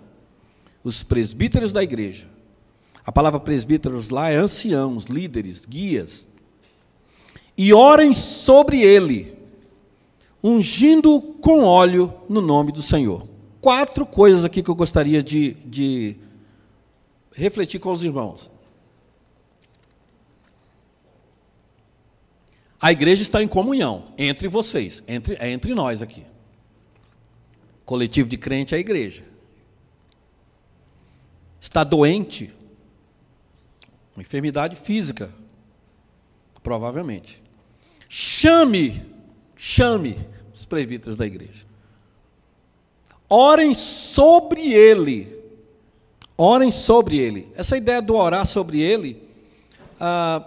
os 0.82 1.02
presbíteros 1.02 1.72
da 1.72 1.82
igreja. 1.82 2.26
A 3.06 3.12
palavra 3.12 3.38
presbíteros 3.38 4.08
lá 4.08 4.30
é 4.30 4.36
anciãos, 4.36 5.06
líderes, 5.06 5.66
guias. 5.66 6.28
E 7.56 7.72
orem 7.72 8.12
sobre 8.12 8.80
ele, 8.80 9.36
ungindo 10.42 11.20
com 11.20 11.64
óleo 11.64 12.12
no 12.28 12.40
nome 12.40 12.72
do 12.72 12.82
Senhor. 12.82 13.28
Quatro 13.60 14.06
coisas 14.06 14.44
aqui 14.44 14.62
que 14.62 14.70
eu 14.70 14.74
gostaria 14.74 15.22
de, 15.22 15.52
de 15.66 16.16
refletir 17.32 17.78
com 17.78 17.92
os 17.92 18.02
irmãos. 18.02 18.50
A 22.80 22.92
igreja 22.92 23.22
está 23.22 23.42
em 23.42 23.48
comunhão 23.48 24.12
entre 24.18 24.48
vocês, 24.48 25.02
entre, 25.08 25.36
é 25.38 25.50
entre 25.50 25.74
nós 25.74 26.02
aqui. 26.02 26.22
Coletivo 27.84 28.28
de 28.28 28.36
crente 28.36 28.74
é 28.74 28.78
a 28.78 28.80
igreja. 28.80 29.24
Está 31.60 31.82
doente, 31.82 32.52
uma 34.14 34.22
enfermidade 34.22 34.76
física, 34.76 35.30
provavelmente. 36.62 37.42
Chame, 38.08 39.02
chame 39.56 40.18
os 40.52 40.64
presbíteros 40.64 41.16
da 41.16 41.26
igreja. 41.26 41.64
Orem 43.28 43.74
sobre 43.74 44.72
ele. 44.72 45.36
Orem 46.36 46.70
sobre 46.70 47.18
ele. 47.18 47.48
Essa 47.56 47.76
ideia 47.76 48.00
do 48.00 48.14
orar 48.14 48.46
sobre 48.46 48.80
ele, 48.80 49.22
ah, 50.00 50.42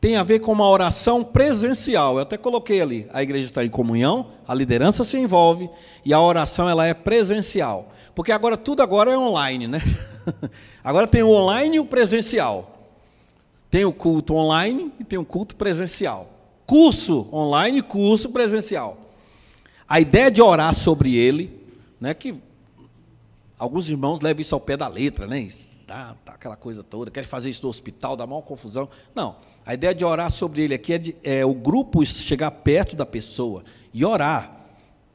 tem 0.00 0.16
a 0.16 0.22
ver 0.22 0.40
com 0.40 0.52
uma 0.52 0.68
oração 0.68 1.24
presencial. 1.24 2.16
Eu 2.16 2.22
até 2.22 2.36
coloquei 2.36 2.80
ali, 2.80 3.06
a 3.12 3.22
igreja 3.22 3.46
está 3.46 3.64
em 3.64 3.70
comunhão, 3.70 4.28
a 4.46 4.54
liderança 4.54 5.04
se 5.04 5.18
envolve 5.18 5.68
e 6.04 6.12
a 6.12 6.20
oração 6.20 6.68
ela 6.68 6.86
é 6.86 6.94
presencial. 6.94 7.92
Porque 8.14 8.32
agora 8.32 8.56
tudo 8.56 8.82
agora 8.82 9.12
é 9.12 9.18
online, 9.18 9.66
né? 9.66 9.80
Agora 10.84 11.06
tem 11.06 11.22
o 11.22 11.30
online 11.30 11.76
e 11.76 11.80
o 11.80 11.84
presencial. 11.84 12.77
Tem 13.70 13.84
o 13.84 13.92
culto 13.92 14.34
online 14.34 14.92
e 14.98 15.04
tem 15.04 15.18
o 15.18 15.24
culto 15.24 15.56
presencial. 15.56 16.30
Curso 16.66 17.28
online 17.32 17.78
e 17.78 17.82
curso 17.82 18.30
presencial. 18.30 18.96
A 19.86 20.00
ideia 20.00 20.30
de 20.30 20.42
orar 20.42 20.74
sobre 20.74 21.16
ele, 21.16 21.50
né, 22.00 22.12
que 22.14 22.34
alguns 23.58 23.88
irmãos 23.88 24.20
levam 24.20 24.40
isso 24.40 24.54
ao 24.54 24.60
pé 24.60 24.76
da 24.76 24.86
letra, 24.86 25.26
né? 25.26 25.48
Tá, 25.86 26.14
tá 26.22 26.34
aquela 26.34 26.56
coisa 26.56 26.82
toda, 26.82 27.10
querem 27.10 27.28
fazer 27.28 27.48
isso 27.48 27.62
no 27.62 27.70
hospital, 27.70 28.14
dá 28.14 28.26
maior 28.26 28.42
confusão. 28.42 28.88
Não, 29.14 29.36
a 29.64 29.72
ideia 29.72 29.94
de 29.94 30.04
orar 30.04 30.30
sobre 30.30 30.62
ele 30.62 30.74
aqui 30.74 30.92
é, 30.92 30.98
de, 30.98 31.16
é 31.22 31.44
o 31.44 31.54
grupo 31.54 32.04
chegar 32.04 32.50
perto 32.50 32.94
da 32.94 33.06
pessoa 33.06 33.64
e 33.92 34.04
orar. 34.04 34.66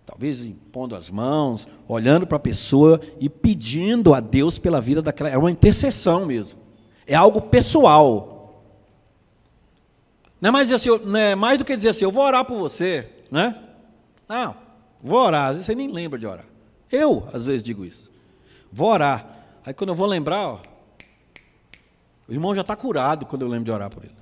talvez 0.06 0.44
impondo 0.44 0.96
as 0.96 1.12
mãos, 1.12 1.68
olhando 1.88 2.26
para 2.26 2.38
a 2.38 2.40
pessoa 2.40 3.00
e 3.20 3.30
pedindo 3.30 4.14
a 4.16 4.20
Deus 4.20 4.58
pela 4.58 4.82
vida 4.82 5.02
daquela. 5.02 5.30
É 5.30 5.38
uma 5.38 5.52
intercessão 5.52 6.26
mesmo. 6.26 6.60
É 7.06 7.14
algo 7.14 7.40
pessoal. 7.40 8.33
Não 10.44 10.50
é 10.50 10.52
mais, 10.52 10.70
assim, 10.74 10.90
não 11.06 11.18
é 11.18 11.36
mais 11.36 11.58
do 11.58 11.64
que 11.64 11.74
dizer 11.74 11.88
assim, 11.88 12.04
eu 12.04 12.12
vou 12.12 12.22
orar 12.22 12.44
por 12.44 12.58
você, 12.58 13.10
né? 13.32 13.64
Não, 14.28 14.54
vou 15.02 15.18
orar, 15.18 15.46
às 15.46 15.52
vezes 15.54 15.68
você 15.68 15.74
nem 15.74 15.88
lembra 15.88 16.20
de 16.20 16.28
orar. 16.28 16.44
Eu, 16.92 17.26
às 17.32 17.46
vezes, 17.46 17.64
digo 17.64 17.86
isso. 17.86 18.12
Vou 18.70 18.90
orar. 18.90 19.26
Aí 19.66 19.74
quando 19.74 19.92
eu 19.92 19.96
vou 19.96 20.06
lembrar, 20.06 20.50
ó, 20.50 20.60
o 22.28 22.34
irmão 22.34 22.54
já 22.54 22.60
está 22.60 22.76
curado 22.76 23.26
quando 23.26 23.44
eu 23.44 23.48
lembro 23.48 23.64
de 23.64 23.72
orar 23.72 23.90
por 23.90 24.04
ele. 24.04 24.18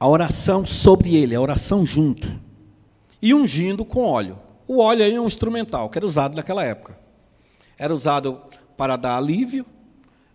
A 0.00 0.08
oração 0.08 0.66
sobre 0.66 1.14
ele, 1.14 1.36
a 1.36 1.40
oração 1.40 1.86
junto. 1.86 2.26
E 3.22 3.32
ungindo 3.32 3.84
com 3.84 4.02
óleo. 4.02 4.40
O 4.66 4.80
óleo 4.80 5.04
é 5.04 5.20
um 5.20 5.28
instrumental 5.28 5.88
que 5.88 5.96
era 5.96 6.04
usado 6.04 6.34
naquela 6.34 6.64
época. 6.64 6.98
Era 7.78 7.94
usado 7.94 8.42
para 8.76 8.96
dar 8.96 9.16
alívio, 9.16 9.64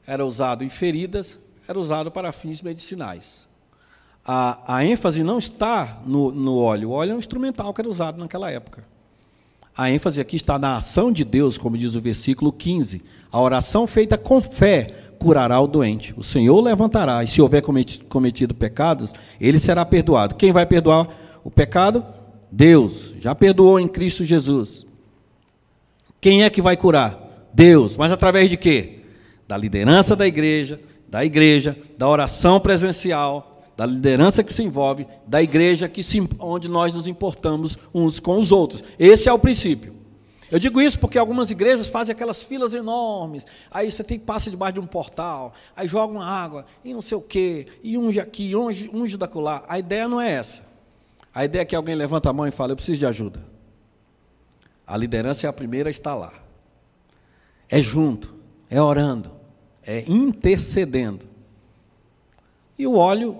era 0.08 0.26
usado 0.26 0.64
em 0.64 0.70
feridas, 0.70 1.38
era 1.68 1.80
usado 1.80 2.12
para 2.12 2.32
fins 2.32 2.62
medicinais. 2.62 3.48
A, 4.26 4.78
a 4.78 4.86
ênfase 4.86 5.24
não 5.24 5.38
está 5.38 6.02
no, 6.06 6.32
no 6.32 6.58
óleo, 6.58 6.90
o 6.90 6.92
óleo 6.94 7.12
é 7.12 7.16
um 7.16 7.20
instrumental 7.20 7.74
que 7.74 7.82
era 7.82 7.90
usado 7.90 8.18
naquela 8.18 8.50
época. 8.50 8.86
A 9.76 9.90
ênfase 9.90 10.22
aqui 10.22 10.36
está 10.36 10.60
na 10.60 10.78
ação 10.78 11.12
de 11.12 11.24
Deus, 11.24 11.58
como 11.58 11.78
diz 11.78 11.96
o 11.96 12.02
versículo 12.02 12.52
15. 12.52 13.02
A 13.32 13.42
oração 13.42 13.88
feita 13.88 14.18
com 14.18 14.42
fé 14.42 14.88
curará 15.18 15.60
o 15.60 15.68
doente. 15.68 16.14
O 16.16 16.24
Senhor 16.24 16.62
levantará, 16.62 17.24
e 17.24 17.28
se 17.28 17.42
houver 17.42 17.62
cometido 17.62 18.54
pecados, 18.54 19.14
ele 19.42 19.58
será 19.58 19.84
perdoado. 19.84 20.36
Quem 20.36 20.52
vai 20.52 20.66
perdoar 20.66 21.08
o 21.44 21.50
pecado? 21.50 22.06
Deus. 22.52 23.14
Já 23.20 23.34
perdoou 23.34 23.80
em 23.80 23.88
Cristo 23.88 24.24
Jesus. 24.24 24.86
Quem 26.22 26.44
é 26.44 26.50
que 26.50 26.62
vai 26.62 26.78
curar? 26.78 27.50
Deus. 27.52 27.98
Mas 27.98 28.12
através 28.12 28.50
de 28.50 28.58
quê? 28.58 29.00
Da 29.48 29.58
liderança 29.58 30.16
da 30.16 30.28
igreja, 30.28 30.80
da 31.14 31.24
igreja, 31.24 31.78
da 31.96 32.10
oração 32.10 32.60
presencial, 32.60 33.62
da 33.78 33.86
liderança 33.86 34.44
que 34.44 34.52
se 34.52 34.64
envolve, 34.64 35.06
da 35.28 35.44
igreja 35.44 35.88
que 35.88 36.02
se, 36.02 36.28
onde 36.40 36.68
nós 36.68 36.92
nos 36.96 37.06
importamos 37.06 37.78
uns 37.94 38.20
com 38.20 38.40
os 38.40 38.52
outros. 38.52 38.84
Esse 38.98 39.30
é 39.30 39.32
o 39.32 39.38
princípio. 39.38 39.94
Eu 40.50 40.58
digo 40.58 40.82
isso 40.82 40.98
porque 40.98 41.20
algumas 41.20 41.52
igrejas 41.52 41.88
fazem 41.88 42.14
aquelas 42.14 42.42
filas 42.42 42.74
enormes. 42.74 43.46
Aí 43.70 43.92
você 43.92 44.04
tem 44.04 44.18
que 44.18 44.26
passar 44.26 44.50
debaixo 44.50 44.74
de 44.74 44.80
um 44.80 44.88
portal, 44.88 45.54
aí 45.76 45.88
joga 45.88 46.12
uma 46.12 46.26
água, 46.26 46.66
e 46.84 46.96
não 46.96 47.02
sei 47.02 47.16
o 47.16 47.22
quê, 47.22 47.68
e 47.84 47.96
unge 47.96 48.20
aqui, 48.20 48.56
unge, 48.56 48.90
unge 48.92 49.16
da 49.16 49.28
colar. 49.28 49.64
A 49.68 49.78
ideia 49.78 50.08
não 50.08 50.20
é 50.20 50.32
essa. 50.32 50.64
A 51.32 51.46
ideia 51.46 51.62
é 51.62 51.66
que 51.66 51.76
alguém 51.76 51.94
levanta 51.94 52.32
a 52.32 52.34
mão 52.34 52.48
e 52.48 52.52
fala: 52.52 52.72
Eu 52.72 52.76
preciso 52.76 52.98
de 52.98 53.06
ajuda. 53.06 53.40
A 54.88 54.98
liderança 54.98 55.46
é 55.46 55.50
a 55.50 55.54
primeira 55.54 55.90
a 55.90 55.92
estar 55.92 56.16
lá. 56.16 56.34
É 57.70 57.80
junto, 57.80 58.34
é 58.68 58.82
orando, 58.82 59.43
é 59.86 60.04
intercedendo. 60.10 61.26
E 62.78 62.88
o 62.88 62.96
óleo, 62.96 63.38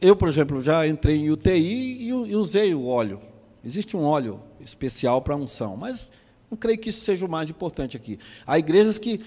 eu, 0.00 0.14
por 0.14 0.28
exemplo, 0.28 0.62
já 0.62 0.86
entrei 0.86 1.16
em 1.16 1.30
UTI 1.30 2.08
e 2.08 2.36
usei 2.36 2.74
o 2.74 2.86
óleo. 2.86 3.20
Existe 3.64 3.96
um 3.96 4.04
óleo 4.04 4.40
especial 4.60 5.22
para 5.22 5.36
unção, 5.36 5.76
mas 5.76 6.12
não 6.50 6.56
creio 6.56 6.78
que 6.78 6.90
isso 6.90 7.00
seja 7.00 7.26
o 7.26 7.28
mais 7.28 7.50
importante 7.50 7.96
aqui. 7.96 8.18
Há 8.46 8.58
igrejas 8.58 8.98
que 8.98 9.20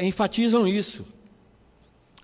enfatizam 0.00 0.66
isso. 0.66 1.06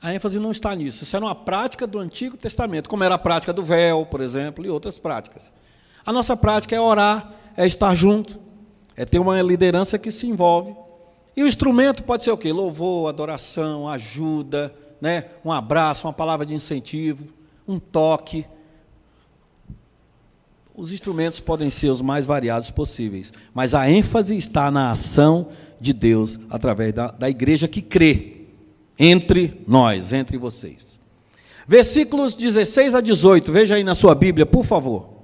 A 0.01 0.15
ênfase 0.15 0.39
não 0.39 0.51
está 0.51 0.75
nisso. 0.75 1.05
Isso 1.05 1.17
era 1.17 1.25
uma 1.25 1.35
prática 1.35 1.87
do 1.87 1.99
Antigo 1.99 2.37
Testamento, 2.37 2.89
como 2.89 3.03
era 3.03 3.15
a 3.15 3.19
prática 3.19 3.53
do 3.53 3.65
véu, 3.65 4.07
por 4.07 4.21
exemplo, 4.21 4.65
e 4.65 4.69
outras 4.69 4.99
práticas. 4.99 5.53
A 6.05 6.13
nossa 6.13 6.37
prática 6.37 6.77
é 6.77 6.81
orar, 6.81 7.33
é 7.57 7.67
estar 7.67 7.95
junto, 7.95 8.39
é 8.95 9.05
ter 9.05 9.19
uma 9.19 9.41
liderança 9.43 9.99
que 9.99 10.13
se 10.13 10.27
envolve. 10.27 10.75
E 11.37 11.43
o 11.43 11.47
instrumento 11.47 12.03
pode 12.03 12.25
ser 12.25 12.31
o 12.31 12.37
quê? 12.37 12.53
Louvor, 12.53 13.09
adoração, 13.09 13.89
ajuda, 13.89 14.75
né? 15.01 15.27
um 15.45 15.53
abraço, 15.53 16.07
uma 16.07 16.13
palavra 16.13 16.47
de 16.47 16.55
incentivo, 16.55 17.27
um 17.69 17.79
toque 17.79 18.47
os 20.77 20.93
instrumentos 20.93 21.41
podem 21.41 21.71
ser 21.71 21.89
os 21.89 22.03
mais 22.03 22.27
variados 22.27 22.71
possíveis, 22.71 23.33
mas 23.55 23.75
a 23.75 23.91
ênfase 23.91 24.37
está 24.37 24.71
na 24.71 24.91
ação 24.91 25.49
de 25.81 25.95
Deus 25.95 26.39
através 26.51 26.93
da, 26.93 27.07
da 27.09 27.31
igreja 27.31 27.67
que 27.67 27.81
crê 27.81 28.43
entre 28.99 29.63
nós, 29.67 30.13
entre 30.13 30.37
vocês. 30.37 31.01
Versículos 31.67 32.35
16 32.35 32.95
a 32.95 33.01
18, 33.01 33.51
veja 33.51 33.75
aí 33.77 33.83
na 33.83 33.95
sua 33.95 34.15
Bíblia, 34.15 34.45
por 34.45 34.65
favor. 34.65 35.16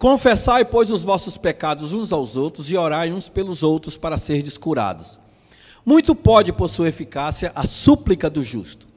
Confessai, 0.00 0.64
pois, 0.64 0.90
os 0.90 1.02
vossos 1.02 1.36
pecados 1.36 1.92
uns 1.92 2.10
aos 2.10 2.34
outros 2.34 2.70
e 2.70 2.76
orai 2.76 3.12
uns 3.12 3.28
pelos 3.28 3.62
outros 3.62 3.98
para 3.98 4.16
serdes 4.16 4.56
curados. 4.56 5.18
Muito 5.84 6.14
pode, 6.14 6.54
por 6.54 6.70
sua 6.70 6.88
eficácia, 6.88 7.52
a 7.54 7.66
súplica 7.66 8.30
do 8.30 8.42
justo. 8.42 8.88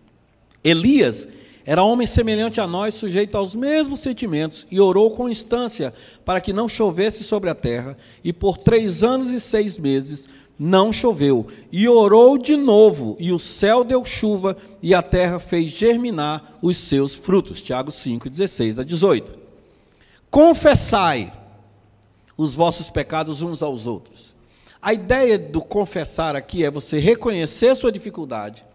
Elias 0.64 1.28
era 1.66 1.84
homem 1.84 2.08
semelhante 2.08 2.62
a 2.62 2.66
nós, 2.66 2.94
sujeito 2.96 3.36
aos 3.36 3.54
mesmos 3.54 4.00
sentimentos, 4.00 4.66
e 4.72 4.80
orou 4.80 5.12
com 5.12 5.28
instância 5.28 5.94
para 6.24 6.40
que 6.40 6.54
não 6.54 6.70
chovesse 6.70 7.22
sobre 7.26 7.50
a 7.50 7.56
terra, 7.56 7.98
e 8.24 8.32
por 8.32 8.58
três 8.58 9.04
anos 9.04 9.32
e 9.32 9.42
seis 9.42 9.78
meses 9.78 10.30
não 10.58 10.94
choveu. 10.94 11.46
E 11.70 11.86
orou 11.90 12.38
de 12.38 12.56
novo, 12.56 13.18
e 13.20 13.34
o 13.34 13.40
céu 13.40 13.84
deu 13.84 14.06
chuva, 14.06 14.56
e 14.82 14.94
a 14.94 15.02
terra 15.02 15.38
fez 15.38 15.70
germinar 15.70 16.58
os 16.62 16.78
seus 16.78 17.16
frutos. 17.16 17.60
Tiago 17.60 17.92
5, 17.92 18.30
16 18.30 18.80
a 18.80 18.86
18. 18.86 19.43
Confessai 20.34 21.32
os 22.36 22.56
vossos 22.56 22.90
pecados 22.90 23.42
uns 23.42 23.62
aos 23.62 23.86
outros 23.86 24.34
a 24.84 24.94
ideia 24.94 25.40
do 25.40 25.62
confessar 25.62 26.36
aqui 26.36 26.66
é 26.66 26.70
você 26.70 27.00
reconhecer 27.00 27.74
sua 27.74 27.90
dificuldade, 27.90 28.66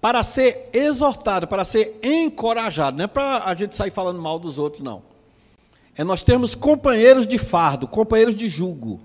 para 0.00 0.24
ser 0.24 0.68
exortado, 0.72 1.46
para 1.46 1.64
ser 1.64 2.00
encorajado, 2.02 2.96
não 2.96 3.04
é 3.04 3.06
para 3.06 3.44
a 3.44 3.54
gente 3.54 3.76
sair 3.76 3.92
falando 3.92 4.20
mal 4.20 4.40
dos 4.40 4.58
outros, 4.58 4.82
não. 4.82 5.00
É 5.96 6.02
nós 6.02 6.24
termos 6.24 6.56
companheiros 6.56 7.24
de 7.24 7.38
fardo, 7.38 7.86
companheiros 7.86 8.34
de 8.34 8.48
jugo. 8.48 9.00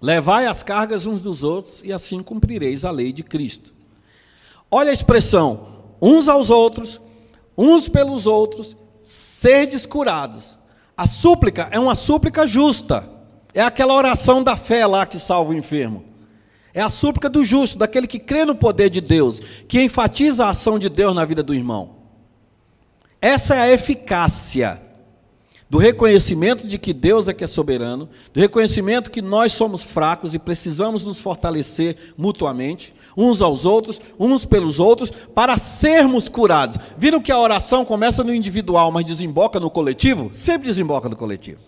Levai 0.00 0.46
as 0.46 0.62
cargas 0.62 1.06
uns 1.06 1.20
dos 1.20 1.42
outros 1.42 1.82
e 1.82 1.92
assim 1.92 2.22
cumprireis 2.22 2.84
a 2.84 2.92
lei 2.92 3.12
de 3.12 3.24
Cristo. 3.24 3.74
Olha 4.70 4.90
a 4.90 4.94
expressão, 4.94 5.66
uns 6.00 6.28
aos 6.28 6.50
outros, 6.50 7.00
uns 7.56 7.88
pelos 7.88 8.28
outros, 8.28 8.76
serdes 9.08 9.86
curados. 9.86 10.58
A 10.94 11.06
súplica 11.06 11.68
é 11.70 11.78
uma 11.78 11.94
súplica 11.94 12.46
justa. 12.46 13.08
É 13.54 13.62
aquela 13.62 13.94
oração 13.94 14.42
da 14.42 14.54
fé 14.54 14.86
lá 14.86 15.06
que 15.06 15.18
salva 15.18 15.52
o 15.52 15.54
enfermo. 15.54 16.04
É 16.74 16.82
a 16.82 16.90
súplica 16.90 17.30
do 17.30 17.42
justo, 17.42 17.78
daquele 17.78 18.06
que 18.06 18.18
crê 18.18 18.44
no 18.44 18.54
poder 18.54 18.90
de 18.90 19.00
Deus, 19.00 19.40
que 19.66 19.80
enfatiza 19.80 20.44
a 20.44 20.50
ação 20.50 20.78
de 20.78 20.90
Deus 20.90 21.14
na 21.14 21.24
vida 21.24 21.42
do 21.42 21.54
irmão. 21.54 21.96
Essa 23.18 23.54
é 23.54 23.60
a 23.60 23.70
eficácia 23.70 24.80
do 25.70 25.76
reconhecimento 25.76 26.66
de 26.66 26.78
que 26.78 26.94
Deus 26.94 27.28
é 27.28 27.34
que 27.34 27.44
é 27.44 27.46
soberano, 27.46 28.08
do 28.32 28.40
reconhecimento 28.40 29.10
que 29.10 29.20
nós 29.20 29.52
somos 29.52 29.82
fracos 29.82 30.34
e 30.34 30.38
precisamos 30.38 31.04
nos 31.04 31.20
fortalecer 31.20 32.14
mutuamente, 32.16 32.94
uns 33.16 33.42
aos 33.42 33.64
outros, 33.64 34.00
uns 34.18 34.44
pelos 34.44 34.80
outros, 34.80 35.10
para 35.10 35.58
sermos 35.58 36.28
curados. 36.28 36.78
Viram 36.96 37.20
que 37.20 37.32
a 37.32 37.38
oração 37.38 37.84
começa 37.84 38.24
no 38.24 38.34
individual, 38.34 38.90
mas 38.90 39.04
desemboca 39.04 39.60
no 39.60 39.70
coletivo? 39.70 40.30
Sempre 40.32 40.68
desemboca 40.68 41.08
no 41.08 41.16
coletivo. 41.16 41.60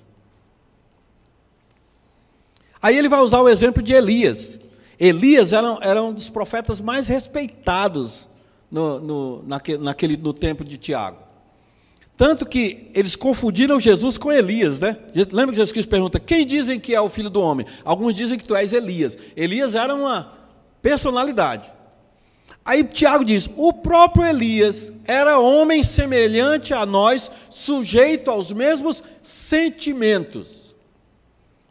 Aí 2.81 2.97
ele 2.97 3.09
vai 3.09 3.21
usar 3.21 3.41
o 3.43 3.49
exemplo 3.49 3.83
de 3.83 3.93
Elias. 3.93 4.61
Elias 4.99 5.53
era, 5.53 5.79
era 5.83 6.03
um 6.03 6.13
dos 6.15 6.31
profetas 6.31 6.81
mais 6.81 7.07
respeitados 7.07 8.27
no, 8.71 9.01
no, 9.01 9.45
naquele, 9.79 10.17
no 10.17 10.33
tempo 10.33 10.65
de 10.65 10.79
Tiago. 10.79 11.30
Tanto 12.21 12.45
que 12.45 12.91
eles 12.93 13.17
confundiram 13.17 13.81
Jesus 13.81 14.19
com 14.19 14.31
Elias, 14.31 14.79
né? 14.79 14.95
Lembra 15.33 15.53
que 15.53 15.57
Jesus 15.57 15.73
Cristo 15.73 15.89
pergunta: 15.89 16.21
quem 16.21 16.45
dizem 16.45 16.79
que 16.79 16.95
é 16.95 17.01
o 17.01 17.09
filho 17.09 17.31
do 17.31 17.41
homem? 17.41 17.65
Alguns 17.83 18.13
dizem 18.13 18.37
que 18.37 18.45
tu 18.45 18.55
és 18.55 18.75
Elias. 18.75 19.17
Elias 19.35 19.75
era 19.75 19.95
uma 19.95 20.31
personalidade. 20.83 21.73
Aí 22.63 22.85
Tiago 22.85 23.25
diz: 23.25 23.49
o 23.57 23.73
próprio 23.73 24.27
Elias 24.27 24.93
era 25.07 25.39
homem 25.39 25.83
semelhante 25.83 26.75
a 26.75 26.85
nós, 26.85 27.31
sujeito 27.49 28.31
aos 28.31 28.53
mesmos 28.53 29.03
sentimentos. 29.23 30.77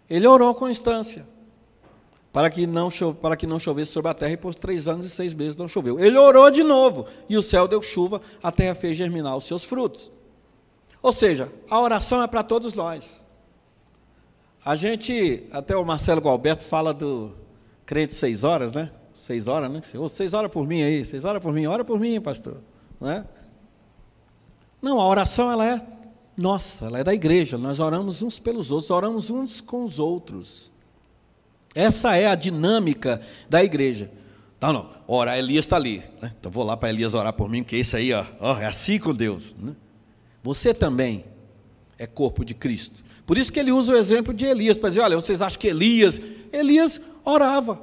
Ele 0.10 0.26
orou 0.26 0.56
com 0.56 0.68
instância 0.68 1.28
para 2.34 2.50
que 2.50 2.66
não 2.66 2.90
para 3.22 3.38
que 3.38 3.46
não 3.46 3.60
chovesse 3.60 3.92
sobre 3.92 4.10
a 4.10 4.16
terra 4.16 4.32
e 4.32 4.38
por 4.38 4.56
três 4.56 4.88
anos 4.88 5.06
e 5.06 5.12
seis 5.12 5.32
meses 5.32 5.56
não 5.56 5.68
choveu. 5.68 6.00
Ele 6.00 6.18
orou 6.18 6.50
de 6.50 6.64
novo 6.64 7.06
e 7.30 7.38
o 7.38 7.44
céu 7.44 7.68
deu 7.68 7.84
chuva, 7.84 8.20
a 8.42 8.52
terra 8.52 8.74
fez 8.74 8.98
germinar 8.98 9.38
os 9.38 9.44
seus 9.44 9.64
frutos. 9.64 10.12
Ou 11.02 11.12
seja, 11.14 11.52
a 11.70 11.80
oração 11.80 12.22
é 12.22 12.28
para 12.28 12.44
todos 12.44 12.74
nós. 12.74 13.22
A 14.66 14.76
gente, 14.76 15.48
até 15.52 15.76
o 15.76 15.86
Marcelo 15.86 16.22
Gualberto 16.22 16.64
fala 16.66 16.94
do 16.94 17.32
crente 17.86 18.14
seis 18.14 18.44
horas, 18.44 18.74
né? 18.74 18.92
Seis 19.14 19.48
horas, 19.48 19.72
né? 19.72 19.82
Oh, 19.96 20.10
seis 20.10 20.34
horas 20.34 20.52
por 20.52 20.68
mim 20.68 20.82
aí, 20.82 21.06
seis 21.06 21.24
horas 21.24 21.42
por 21.42 21.54
mim, 21.54 21.66
ora 21.66 21.84
por 21.84 22.00
mim, 22.00 22.20
pastor. 22.20 22.58
Não, 23.00 23.10
é? 23.10 23.26
não, 24.82 25.00
a 25.00 25.08
oração 25.08 25.52
ela 25.52 25.66
é 25.66 25.82
nossa, 26.40 26.86
ela 26.86 27.00
é 27.00 27.04
da 27.04 27.14
igreja. 27.14 27.58
Nós 27.58 27.82
oramos 27.82 28.22
uns 28.22 28.40
pelos 28.40 28.72
outros, 28.72 28.90
oramos 28.90 29.30
uns 29.30 29.60
com 29.60 29.84
os 29.84 30.00
outros. 30.00 30.72
Essa 31.76 32.16
é 32.16 32.28
a 32.28 32.36
dinâmica 32.36 33.22
da 33.50 33.64
igreja. 33.64 34.10
Não, 34.62 34.74
não, 34.74 34.90
orar, 35.08 35.38
Elias 35.38 35.66
está 35.66 35.76
ali. 35.76 36.04
Né? 36.22 36.34
Então 36.40 36.52
vou 36.52 36.64
lá 36.64 36.78
para 36.78 36.90
Elias 36.90 37.14
orar 37.14 37.34
por 37.34 37.50
mim, 37.50 37.62
porque 37.62 37.78
isso 37.78 37.96
aí 37.96 38.14
ó, 38.14 38.26
ó, 38.40 38.58
é 38.58 38.66
assim 38.66 38.98
com 39.00 39.14
Deus. 39.14 39.56
Né? 39.58 39.76
Você 40.44 40.74
também 40.74 41.26
é 41.98 42.08
corpo 42.08 42.46
de 42.46 42.54
Cristo. 42.54 43.04
Por 43.26 43.38
isso 43.38 43.54
que 43.54 43.60
ele 43.60 43.72
usa 43.72 43.94
o 43.94 43.96
exemplo 43.96 44.34
de 44.34 44.46
Elias, 44.46 44.78
para 44.78 44.90
dizer, 44.90 45.02
olha, 45.02 45.16
vocês 45.16 45.42
acham 45.42 45.60
que 45.60 45.68
Elias, 45.68 46.20
Elias 46.52 47.00
orava. 47.24 47.80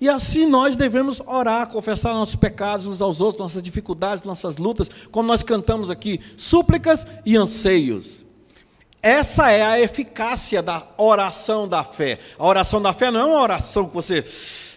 E 0.00 0.08
assim 0.08 0.46
nós 0.46 0.76
devemos 0.76 1.20
orar, 1.26 1.68
confessar 1.68 2.14
nossos 2.14 2.36
pecados 2.36 2.86
uns 2.86 3.00
aos 3.00 3.20
outros, 3.20 3.40
nossas 3.40 3.62
dificuldades, 3.62 4.24
nossas 4.24 4.56
lutas, 4.56 4.90
como 5.10 5.28
nós 5.28 5.42
cantamos 5.42 5.90
aqui, 5.90 6.20
súplicas 6.36 7.06
e 7.24 7.36
anseios. 7.36 8.24
Essa 9.02 9.50
é 9.50 9.62
a 9.62 9.80
eficácia 9.80 10.62
da 10.62 10.86
oração 10.98 11.66
da 11.66 11.82
fé. 11.82 12.18
A 12.38 12.46
oração 12.46 12.82
da 12.82 12.92
fé 12.92 13.10
não 13.10 13.20
é 13.20 13.24
uma 13.24 13.40
oração 13.40 13.88
que 13.88 13.94
você 13.94 14.24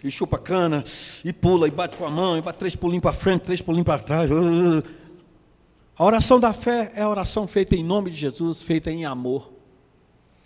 e 0.04 0.12
chupa 0.12 0.38
cana, 0.38 0.84
e 1.26 1.34
pula, 1.34 1.68
e 1.68 1.72
bate 1.72 1.98
com 1.98 2.06
a 2.06 2.10
mão, 2.10 2.38
e 2.38 2.42
bate 2.42 2.60
três 2.60 2.76
pulinhos 2.76 3.02
para 3.02 3.14
frente, 3.14 3.42
três 3.42 3.62
pulinhos 3.62 3.86
para 3.86 4.00
trás. 4.00 4.30
A 5.98 6.04
oração 6.04 6.40
da 6.40 6.54
fé 6.54 6.92
é 6.96 7.04
a 7.04 7.10
oração 7.10 7.48
feita 7.48 7.76
em 7.76 7.84
nome 7.84 8.10
de 8.10 8.18
Jesus, 8.18 8.64
feita 8.64 8.92
em 8.92 9.06
amor. 9.06 9.54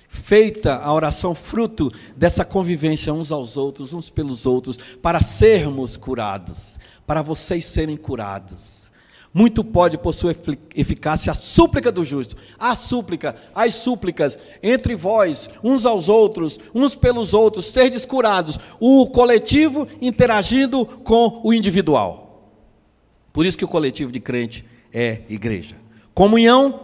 Feita 0.09 0.75
a 0.75 0.93
oração 0.93 1.33
fruto 1.33 1.89
dessa 2.15 2.43
convivência 2.43 3.13
uns 3.13 3.31
aos 3.31 3.55
outros, 3.55 3.93
uns 3.93 4.09
pelos 4.09 4.45
outros, 4.45 4.77
para 5.01 5.21
sermos 5.21 5.95
curados, 5.95 6.77
para 7.05 7.21
vocês 7.21 7.65
serem 7.65 7.95
curados. 7.95 8.91
Muito 9.33 9.63
pode, 9.63 9.97
por 9.97 10.13
sua 10.13 10.35
eficácia, 10.75 11.31
a 11.31 11.35
súplica 11.35 11.91
do 11.91 12.03
justo. 12.03 12.35
A 12.57 12.75
súplica, 12.75 13.35
as 13.53 13.75
súplicas 13.75 14.39
entre 14.61 14.95
vós, 14.95 15.49
uns 15.63 15.85
aos 15.85 16.09
outros, 16.09 16.59
uns 16.73 16.95
pelos 16.95 17.33
outros, 17.33 17.67
ser 17.67 17.89
descurados. 17.89 18.59
O 18.79 19.07
coletivo 19.07 19.87
interagindo 20.01 20.85
com 20.85 21.39
o 21.43 21.53
individual. 21.53 22.51
Por 23.31 23.45
isso 23.45 23.57
que 23.57 23.65
o 23.65 23.69
coletivo 23.69 24.11
de 24.11 24.19
crente 24.19 24.65
é 24.97 25.21
igreja. 25.29 25.75
Comunhão, 26.11 26.79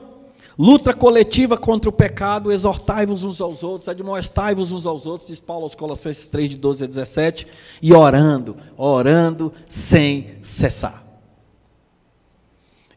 luta 0.58 0.94
coletiva 0.94 1.58
contra 1.58 1.90
o 1.90 1.94
pecado, 1.94 2.52
exortai-vos 2.52 3.24
uns 3.24 3.42
aos 3.42 3.64
outros, 3.64 3.90
admoestai-vos 3.90 4.72
uns 4.72 4.86
aos 4.86 5.08
outros, 5.08 5.30
diz 5.30 5.40
Paulo 5.40 5.64
aos 5.64 5.74
Colossenses 5.74 6.28
3, 6.28 6.52
de 6.52 6.58
12 6.58 6.84
a 6.84 6.88
17, 6.88 7.48
e 7.82 7.92
orando, 7.92 8.56
orando 8.78 9.52
sem 9.68 10.36
cessar. 10.44 11.04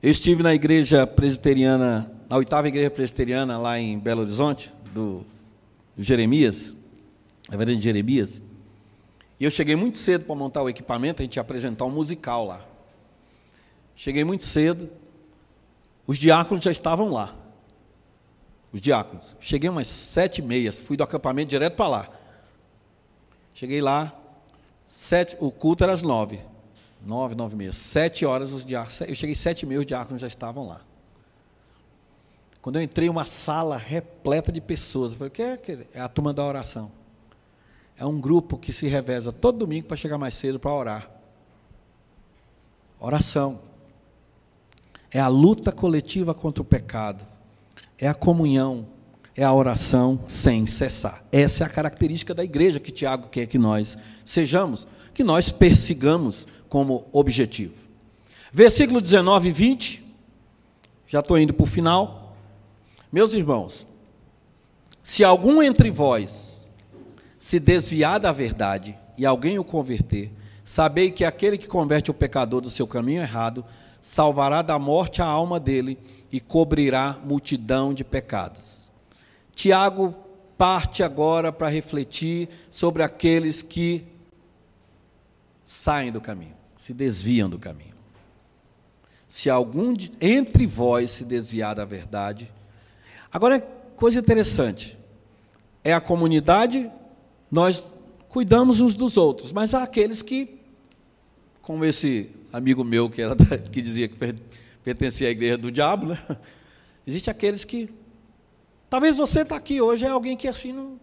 Eu 0.03 0.11
estive 0.11 0.43
na 0.43 0.55
igreja 0.55 1.07
presbiteriana, 1.07 2.13
na 2.29 2.37
oitava 2.37 2.69
igreja 2.69 2.91
presbiteriana 2.91 3.57
lá 3.57 3.81
em 3.81 3.99
Belo 3.99 4.21
Horizonte, 4.21 4.71
do, 4.93 5.25
Jeremias, 5.97 6.75
de 7.49 7.81
Jeremias. 7.81 8.43
E 9.41 9.45
eu 9.45 9.51
cheguei 9.51 9.77
muito 9.77 9.97
cedo 9.97 10.27
para 10.27 10.35
montar 10.35 10.63
o 10.63 10.69
equipamento, 10.69 11.23
a 11.23 11.25
gente 11.25 11.37
ia 11.37 11.41
apresentar 11.41 11.87
um 11.87 11.91
musical 11.91 12.45
lá. 12.45 12.61
Cheguei 13.95 14.25
muito 14.25 14.45
cedo, 14.45 14.91
os 16.07 16.19
diáconos 16.19 16.65
já 16.65 16.71
estavam 16.71 17.11
lá. 17.11 17.35
Os 18.73 18.81
diáconos. 18.81 19.35
Cheguei 19.41 19.69
umas 19.69 19.87
sete 19.87 20.39
e 20.39 20.43
meia, 20.43 20.73
fui 20.73 20.97
do 20.97 21.03
acampamento 21.03 21.51
direto 21.51 21.75
para 21.75 21.89
lá. 21.89 22.09
Cheguei 23.55 23.81
lá, 23.81 24.13
sete, 24.87 25.37
o 25.41 25.51
culto 25.51 25.83
era 25.83 25.93
às 25.93 26.03
nove. 26.03 26.41
Nove, 27.05 27.35
nove 27.35 27.55
e 27.55 27.59
meia. 27.59 27.73
Sete 27.73 28.27
horas 28.27 28.53
os 28.53 28.65
diáconos. 28.65 29.01
Eu 29.03 29.15
cheguei 29.15 29.35
sete 29.35 29.63
e 29.63 29.67
meia, 29.67 29.81
os 29.81 29.87
diáconos 29.87 30.21
já 30.21 30.29
estavam 30.29 30.67
lá. 30.67 30.81
Quando 32.61 32.77
eu 32.77 32.83
entrei, 32.83 33.09
uma 33.09 33.25
sala 33.25 33.77
repleta 33.77 34.51
de 34.51 34.61
pessoas. 34.61 35.13
Eu 35.13 35.19
falei, 35.19 35.29
o 35.29 35.33
que 35.33 35.43
é? 35.43 35.59
É 35.95 36.01
a 36.01 36.09
turma 36.09 36.35
da 36.35 36.45
oração. 36.45 36.91
É 37.97 38.05
um 38.05 38.21
grupo 38.21 38.59
que 38.59 38.73
se 38.73 38.89
reveza 38.89 39.33
todo 39.33 39.59
domingo 39.59 39.87
para 39.87 39.97
chegar 39.97 40.19
mais 40.19 40.35
cedo 40.35 40.59
para 40.59 40.73
orar. 40.73 41.11
Oração. 42.99 43.61
É 45.17 45.19
a 45.19 45.29
luta 45.29 45.73
coletiva 45.73 46.35
contra 46.35 46.61
o 46.61 46.65
pecado. 46.65 47.27
É 47.99 48.07
a 48.07 48.13
comunhão. 48.13 48.87
É 49.35 49.43
a 49.43 49.51
oração 49.55 50.21
sem 50.27 50.67
cessar. 50.67 51.25
Essa 51.33 51.65
é 51.65 51.67
a 51.67 51.71
característica 51.71 52.35
da 52.35 52.45
igreja 52.45 52.79
que 52.79 52.93
Tiago 52.93 53.31
quer 53.31 53.47
que 53.47 53.57
nós 53.57 53.97
sejamos, 54.23 54.87
que 55.15 55.25
nós 55.25 55.51
persigamos 55.51 56.47
como 56.69 57.07
objetivo. 57.13 57.73
Versículo 58.53 59.01
19 59.01 59.49
e 59.49 59.53
20, 59.53 60.05
já 61.07 61.21
estou 61.21 61.39
indo 61.39 61.55
para 61.55 61.65
o 61.65 61.67
final. 61.67 62.37
Meus 63.11 63.33
irmãos, 63.33 63.89
se 65.03 65.25
algum 65.25 65.63
entre 65.63 65.91
vós 65.91 66.71
se 67.39 67.59
desviar 67.59 68.21
da 68.21 68.33
verdade 68.33 68.95
e 69.17 69.25
alguém 69.25 69.59
o 69.59 69.65
converter, 69.65 70.31
sabei 70.63 71.11
que 71.11 71.25
aquele 71.25 71.57
que 71.57 71.67
converte 71.67 72.11
o 72.11 72.15
pecador 72.15 72.61
do 72.61 72.69
seu 72.69 72.87
caminho 72.87 73.23
errado, 73.23 73.65
salvará 74.01 74.63
da 74.63 74.79
morte 74.79 75.23
a 75.23 75.27
alma 75.27 75.59
dele 75.59 75.99
e 76.31 76.41
cobrirá 76.41 77.19
multidão 77.25 77.95
de 77.95 78.05
pecados. 78.05 78.93
Tiago 79.55 80.15
parte 80.57 81.03
agora 81.03 81.53
para 81.53 81.69
refletir 81.69 82.49
sobre 82.71 83.03
aqueles 83.03 83.63
que 83.63 84.07
saem 85.63 86.13
do 86.13 86.21
caminho 86.21 86.57
se 86.87 86.95
desviam 86.95 87.51
do 87.51 87.59
caminho. 87.59 87.97
Se 89.27 89.51
algum 89.51 89.93
de, 89.93 90.13
entre 90.21 90.69
vós 90.69 91.11
se 91.11 91.25
desviar 91.25 91.75
da 91.75 91.85
verdade. 91.85 92.49
Agora, 93.33 93.59
coisa 93.97 94.21
interessante. 94.21 94.97
É 95.83 95.93
a 95.93 96.01
comunidade, 96.01 96.89
nós 97.51 97.83
cuidamos 98.29 98.79
uns 98.79 98.95
dos 98.95 99.17
outros, 99.17 99.51
mas 99.51 99.75
há 99.75 99.83
aqueles 99.83 100.23
que, 100.23 100.61
como 101.61 101.85
esse 101.85 102.31
amigo 102.57 102.83
meu 102.85 103.09
que, 103.11 103.23
era, 103.23 103.37
que 103.71 103.83
dizia 103.83 104.09
que 104.09 104.17
pertencia 104.83 105.29
à 105.29 105.31
igreja 105.31 105.59
do 105.59 105.71
diabo, 105.71 106.07
né? 106.07 106.19
Existe 107.07 107.31
aqueles 107.31 107.65
que. 107.65 107.89
Talvez 108.89 109.17
você 109.17 109.41
está 109.41 109.57
aqui 109.57 109.81
hoje, 109.81 110.05
é 110.05 110.09
alguém 110.09 110.37
que 110.37 110.47
assim 110.47 110.73
não, 110.73 111.01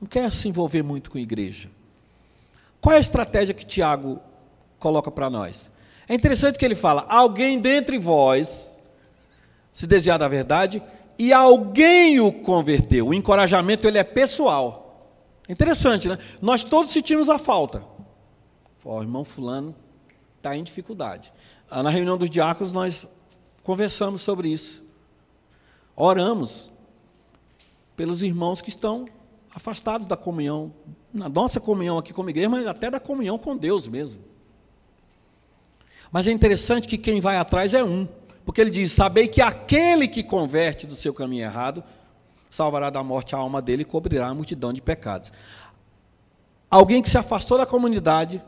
não 0.00 0.08
quer 0.08 0.32
se 0.32 0.48
envolver 0.48 0.82
muito 0.82 1.10
com 1.10 1.18
a 1.18 1.20
igreja. 1.20 1.68
Qual 2.80 2.94
é 2.94 2.98
a 2.98 3.00
estratégia 3.00 3.54
que 3.54 3.64
Tiago 3.64 4.20
coloca 4.78 5.10
para 5.10 5.28
nós. 5.28 5.70
É 6.08 6.14
interessante 6.14 6.58
que 6.58 6.64
ele 6.64 6.74
fala: 6.74 7.06
alguém 7.08 7.58
dentre 7.58 7.98
vós 7.98 8.80
se 9.70 9.86
desviar 9.86 10.18
da 10.18 10.28
verdade 10.28 10.82
e 11.18 11.32
alguém 11.32 12.20
o 12.20 12.32
converteu. 12.32 13.08
O 13.08 13.14
encorajamento 13.14 13.86
ele 13.86 13.98
é 13.98 14.04
pessoal. 14.04 14.84
É 15.48 15.52
interessante, 15.52 16.08
né? 16.08 16.18
Nós 16.40 16.64
todos 16.64 16.92
sentimos 16.92 17.28
a 17.28 17.38
falta. 17.38 17.84
o 18.84 19.02
irmão 19.02 19.24
fulano 19.24 19.74
está 20.38 20.56
em 20.56 20.64
dificuldade. 20.64 21.32
Ah, 21.70 21.82
na 21.82 21.90
reunião 21.90 22.16
dos 22.16 22.30
diáconos 22.30 22.72
nós 22.72 23.06
conversamos 23.62 24.22
sobre 24.22 24.48
isso. 24.48 24.82
Oramos 25.94 26.72
pelos 27.94 28.22
irmãos 28.22 28.60
que 28.60 28.70
estão 28.70 29.06
afastados 29.54 30.06
da 30.06 30.16
comunhão, 30.16 30.72
na 31.12 31.28
nossa 31.28 31.60
comunhão 31.60 31.98
aqui 31.98 32.12
como 32.12 32.30
igreja, 32.30 32.48
mas 32.48 32.66
até 32.66 32.90
da 32.90 33.00
comunhão 33.00 33.36
com 33.36 33.56
Deus 33.56 33.86
mesmo. 33.88 34.20
Mas 36.10 36.26
é 36.26 36.30
interessante 36.30 36.88
que 36.88 36.96
quem 36.96 37.20
vai 37.20 37.36
atrás 37.36 37.74
é 37.74 37.84
um, 37.84 38.08
porque 38.44 38.60
ele 38.60 38.70
diz: 38.70 38.92
Sabei 38.92 39.28
que 39.28 39.42
aquele 39.42 40.08
que 40.08 40.22
converte 40.22 40.86
do 40.86 40.96
seu 40.96 41.12
caminho 41.12 41.44
errado 41.44 41.84
salvará 42.48 42.88
da 42.88 43.02
morte 43.02 43.34
a 43.34 43.38
alma 43.38 43.60
dele 43.60 43.82
e 43.82 43.84
cobrirá 43.84 44.28
a 44.28 44.34
multidão 44.34 44.72
de 44.72 44.80
pecados. 44.80 45.32
Alguém 46.70 47.02
que 47.02 47.10
se 47.10 47.18
afastou 47.18 47.58
da 47.58 47.66
comunidade 47.66 48.42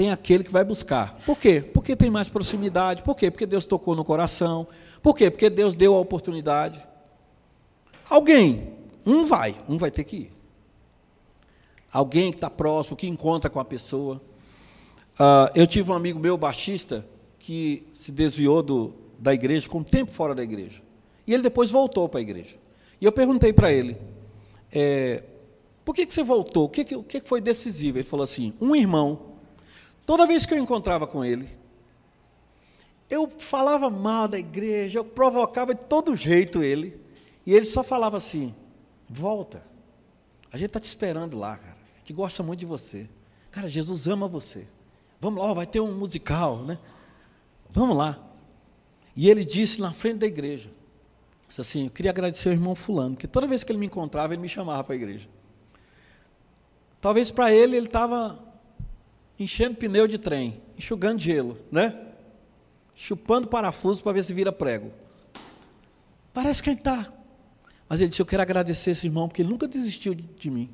tem 0.00 0.10
aquele 0.10 0.42
que 0.42 0.50
vai 0.50 0.64
buscar. 0.64 1.14
Por 1.26 1.36
quê? 1.36 1.60
Porque 1.60 1.94
tem 1.94 2.08
mais 2.08 2.30
proximidade. 2.30 3.02
Por 3.02 3.14
quê? 3.14 3.30
Porque 3.30 3.44
Deus 3.44 3.66
tocou 3.66 3.94
no 3.94 4.02
coração. 4.02 4.66
Por 5.02 5.14
quê? 5.14 5.30
Porque 5.30 5.50
Deus 5.50 5.74
deu 5.74 5.94
a 5.94 6.00
oportunidade. 6.00 6.82
Alguém, 8.08 8.72
um 9.04 9.26
vai, 9.26 9.54
um 9.68 9.76
vai 9.76 9.90
ter 9.90 10.04
que 10.04 10.16
ir. 10.16 10.32
Alguém 11.92 12.30
que 12.30 12.38
está 12.38 12.48
próximo, 12.48 12.96
que 12.96 13.06
encontra 13.06 13.50
com 13.50 13.60
a 13.60 13.64
pessoa. 13.64 14.22
Uh, 15.16 15.52
eu 15.54 15.66
tive 15.66 15.90
um 15.90 15.94
amigo 15.94 16.18
meu, 16.18 16.38
baixista, 16.38 17.06
que 17.38 17.86
se 17.92 18.10
desviou 18.10 18.62
do, 18.62 18.94
da 19.18 19.34
igreja, 19.34 19.68
com 19.68 19.80
um 19.80 19.84
tempo 19.84 20.12
fora 20.12 20.34
da 20.34 20.42
igreja. 20.42 20.80
E 21.26 21.34
ele 21.34 21.42
depois 21.42 21.70
voltou 21.70 22.08
para 22.08 22.20
a 22.20 22.22
igreja. 22.22 22.56
E 22.98 23.04
eu 23.04 23.12
perguntei 23.12 23.52
para 23.52 23.70
ele, 23.70 23.98
é, 24.72 25.22
por 25.84 25.94
que, 25.94 26.06
que 26.06 26.14
você 26.14 26.22
voltou? 26.22 26.64
O 26.64 26.68
que, 26.70 26.84
que, 26.86 26.96
o 26.96 27.02
que 27.02 27.20
foi 27.20 27.42
decisivo? 27.42 27.98
Ele 27.98 28.04
falou 28.04 28.24
assim, 28.24 28.54
um 28.58 28.74
irmão, 28.74 29.29
toda 30.10 30.26
vez 30.26 30.44
que 30.44 30.52
eu 30.52 30.58
encontrava 30.58 31.06
com 31.06 31.24
ele, 31.24 31.48
eu 33.08 33.30
falava 33.38 33.88
mal 33.88 34.26
da 34.26 34.40
igreja, 34.40 34.98
eu 34.98 35.04
provocava 35.04 35.72
de 35.72 35.84
todo 35.84 36.16
jeito 36.16 36.64
ele, 36.64 37.00
e 37.46 37.54
ele 37.54 37.64
só 37.64 37.84
falava 37.84 38.16
assim, 38.16 38.52
volta, 39.08 39.64
a 40.52 40.56
gente 40.56 40.66
está 40.66 40.80
te 40.80 40.86
esperando 40.86 41.38
lá, 41.38 41.56
cara, 41.56 41.78
a 41.94 41.98
gente 41.98 42.12
gosta 42.12 42.42
muito 42.42 42.58
de 42.58 42.66
você. 42.66 43.08
Cara, 43.52 43.68
Jesus 43.68 44.08
ama 44.08 44.26
você. 44.26 44.66
Vamos 45.20 45.44
lá, 45.44 45.54
vai 45.54 45.64
ter 45.64 45.78
um 45.78 45.96
musical, 45.96 46.64
né? 46.64 46.76
Vamos 47.70 47.96
lá. 47.96 48.18
E 49.14 49.30
ele 49.30 49.44
disse 49.44 49.80
na 49.80 49.92
frente 49.92 50.18
da 50.18 50.26
igreja, 50.26 50.72
disse 51.46 51.60
assim, 51.60 51.84
eu 51.84 51.90
queria 51.92 52.10
agradecer 52.10 52.48
ao 52.48 52.54
irmão 52.54 52.74
fulano, 52.74 53.14
porque 53.14 53.28
toda 53.28 53.46
vez 53.46 53.62
que 53.62 53.70
ele 53.70 53.78
me 53.78 53.86
encontrava, 53.86 54.34
ele 54.34 54.42
me 54.42 54.48
chamava 54.48 54.82
para 54.82 54.92
a 54.92 54.96
igreja. 54.96 55.28
Talvez 57.00 57.30
para 57.30 57.52
ele 57.52 57.76
ele 57.76 57.86
estava 57.86 58.49
enchendo 59.40 59.74
pneu 59.74 60.06
de 60.06 60.18
trem, 60.18 60.60
enxugando 60.76 61.18
gelo, 61.18 61.58
né? 61.72 61.98
Chupando 62.94 63.48
parafuso 63.48 64.02
para 64.02 64.12
ver 64.12 64.22
se 64.22 64.34
vira 64.34 64.52
prego. 64.52 64.92
Parece 66.34 66.62
que 66.62 66.68
ele 66.68 66.78
está. 66.78 67.10
Mas 67.88 68.00
ele 68.00 68.10
disse: 68.10 68.20
Eu 68.20 68.26
quero 68.26 68.42
agradecer 68.42 68.90
esse 68.90 69.06
irmão, 69.06 69.26
porque 69.26 69.40
ele 69.40 69.48
nunca 69.48 69.66
desistiu 69.66 70.14
de, 70.14 70.22
de 70.22 70.50
mim, 70.50 70.70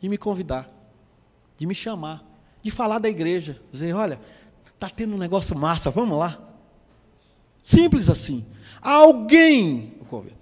de 0.00 0.08
me 0.08 0.16
convidar, 0.16 0.66
de 1.58 1.66
me 1.66 1.74
chamar, 1.74 2.24
de 2.62 2.70
falar 2.70 2.98
da 2.98 3.10
igreja, 3.10 3.60
dizer: 3.70 3.94
Olha, 3.94 4.18
está 4.72 4.88
tendo 4.88 5.14
um 5.14 5.18
negócio 5.18 5.54
massa, 5.54 5.90
vamos 5.90 6.18
lá. 6.18 6.42
Simples 7.60 8.08
assim. 8.08 8.46
Há 8.80 8.92
alguém, 8.92 9.94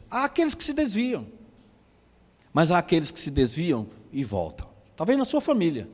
há 0.09 0.25
aqueles 0.25 0.55
que 0.55 0.63
se 0.63 0.73
desviam, 0.73 1.27
mas 2.53 2.71
há 2.71 2.79
aqueles 2.79 3.11
que 3.11 3.19
se 3.19 3.31
desviam 3.31 3.89
e 4.13 4.23
voltam. 4.23 4.69
Talvez 4.95 5.19
na 5.19 5.25
sua 5.25 5.41
família. 5.41 5.89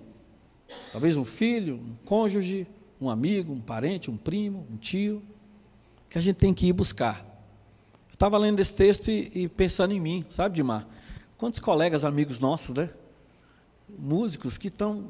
Talvez 0.93 1.17
um 1.17 1.25
filho, 1.25 1.77
um 1.77 1.95
cônjuge, 2.05 2.67
um 3.01 3.09
amigo, 3.09 3.53
um 3.53 3.61
parente, 3.61 4.11
um 4.11 4.17
primo, 4.17 4.67
um 4.71 4.77
tio, 4.77 5.23
que 6.09 6.19
a 6.19 6.21
gente 6.21 6.37
tem 6.37 6.53
que 6.53 6.67
ir 6.67 6.73
buscar. 6.73 7.25
Eu 8.09 8.15
estava 8.15 8.37
lendo 8.37 8.61
esse 8.61 8.75
texto 8.75 9.09
e, 9.09 9.31
e, 9.35 9.49
pensando 9.49 9.93
em 9.93 10.01
mim, 10.01 10.25
sabe, 10.29 10.57
Dimar? 10.57 10.87
Quantos 11.39 11.59
colegas, 11.61 12.05
amigos 12.05 12.41
nossos, 12.41 12.75
né? 12.75 12.91
Músicos 13.99 14.59
que 14.59 14.69
estão 14.69 15.09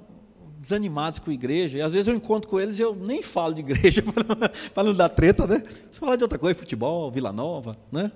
desanimados 0.60 1.18
com 1.18 1.30
a 1.30 1.34
igreja, 1.34 1.78
e 1.78 1.82
às 1.82 1.92
vezes 1.92 2.06
eu 2.06 2.14
encontro 2.14 2.48
com 2.48 2.60
eles 2.60 2.78
e 2.78 2.82
eu 2.82 2.94
nem 2.94 3.22
falo 3.22 3.54
de 3.54 3.60
igreja 3.60 4.04
para 4.74 4.84
não 4.84 4.94
dar 4.94 5.08
treta, 5.08 5.46
né? 5.46 5.64
Você 5.90 5.98
fala 5.98 6.16
de 6.18 6.22
outra 6.22 6.38
coisa, 6.38 6.58
futebol, 6.58 7.10
Vila 7.10 7.32
Nova, 7.32 7.76
né? 7.90 8.12